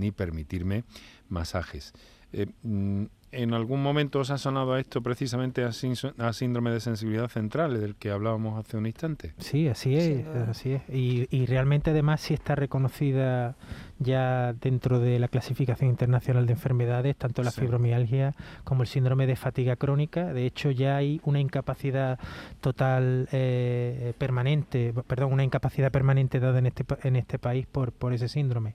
[0.00, 0.84] ni permitirme
[1.28, 1.92] masajes.
[2.32, 7.80] Eh, mm, ¿En algún momento os ha sonado esto precisamente a, síndrome de sensibilidad central,
[7.80, 9.34] del que hablábamos hace un instante?
[9.38, 10.82] Sí, así es, así es.
[10.88, 13.54] Y, realmente además sí está reconocida
[14.00, 18.34] ya dentro de la clasificación internacional de enfermedades, tanto la fibromialgia
[18.64, 20.32] como el síndrome de fatiga crónica.
[20.32, 22.18] De hecho, ya hay una incapacidad
[22.60, 28.12] total eh, permanente, perdón, una incapacidad permanente dada en este, en este país por, por
[28.12, 28.74] ese síndrome.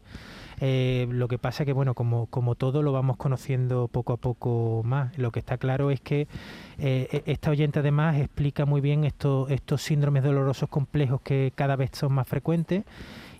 [0.61, 4.81] Eh, lo que pasa que, bueno, como, como todo lo vamos conociendo poco a poco
[4.85, 5.17] más.
[5.17, 6.27] Lo que está claro es que
[6.77, 11.75] eh, e, esta oyente además explica muy bien estos, estos síndromes dolorosos complejos que cada
[11.75, 12.83] vez son más frecuentes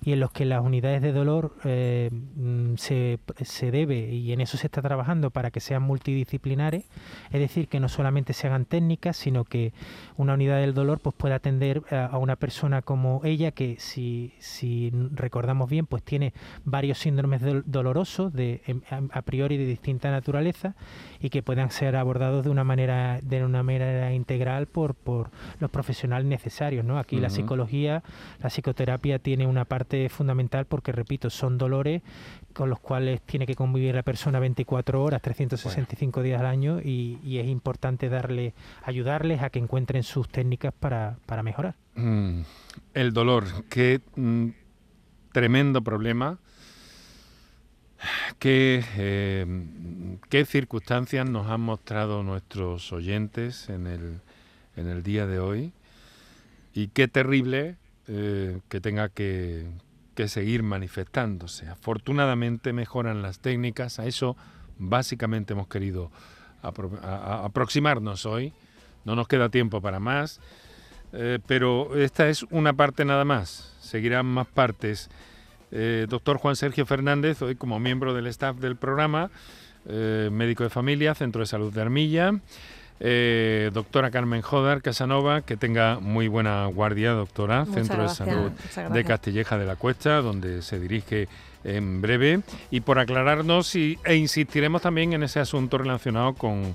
[0.06, 4.39] y en los que las unidades de dolor eh, mm, se, se, debe, y en
[4.39, 6.86] eso se está trabajando, para que sean multidisciplinares,
[7.32, 9.74] es decir, que no solamente se hagan técnicas, sino que
[10.16, 14.91] una unidad del dolor pues, pueda atender a, una persona como ella, que si, si
[15.12, 16.34] recordamos bien, pues tiene
[16.66, 18.82] varios síndromes dolorosos de, em,
[19.12, 20.76] a priori de distinta naturaleza
[21.20, 25.72] y que puedan ser abordados de una manera, de una manera integral por, por los
[25.72, 26.86] profesionales necesarios.
[26.86, 26.99] ¿no?
[26.99, 28.03] Aquí la psicología,
[28.39, 32.02] la psicoterapia tiene una parte fundamental porque, repito, son dolores
[32.54, 37.38] con los cuales tiene que convivir la persona 24 horas, 365 días al año y,
[37.38, 41.76] es importante darle, ayudarles a que encuentren sus técnicas para, mejorar.
[41.96, 42.41] Mm,
[42.93, 44.50] el dolor, qué mm,
[45.32, 46.39] tremendo problema.
[48.39, 49.46] Qué, eh,
[50.30, 54.20] qué circunstancias nos han mostrado nuestros oyentes en el,
[54.76, 55.74] en el día de hoy
[56.76, 57.78] y qué terrible
[58.08, 59.66] eh, que tenga que,
[60.16, 61.68] que seguir manifestándose.
[61.68, 64.36] Afortunadamente mejoran las técnicas, a eso
[64.78, 66.11] básicamente hemos querido
[66.61, 68.53] aproximarnos hoy.
[69.03, 70.39] No nos queda tiempo para más,
[71.13, 73.76] eh, pero esta es una parte nada más.
[73.80, 75.09] Seguirán más partes.
[75.72, 79.30] Eh, doctor Juan Sergio Fernández, hoy como miembro del staff del programa,
[79.88, 82.34] eh, médico de familia, Centro de Salud de Armilla.
[83.02, 88.52] Eh, doctora Carmen Jodar Casanova, que tenga muy buena guardia, doctora, Centro de Salud
[88.91, 91.28] de Castilleja de la Cuesta, donde se dirige
[91.66, 92.41] en breve.
[92.72, 96.74] Y por aclararnos, y, e insistiremos también en ese asunto relacionado con,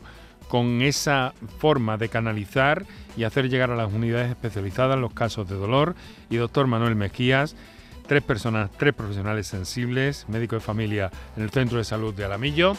[0.48, 2.84] con esa forma de canalizar
[3.16, 5.94] y hacer llegar a las unidades especializadas los casos de dolor.
[6.28, 7.56] Y doctor Manuel Mejías,
[8.06, 12.76] tres personas, tres profesionales sensibles, médico de familia en el Centro de Salud de Alamillo.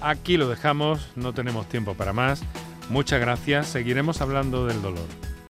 [0.00, 2.42] Aquí lo dejamos, no tenemos tiempo para más.
[2.88, 5.29] Muchas gracias, seguiremos hablando del dolor.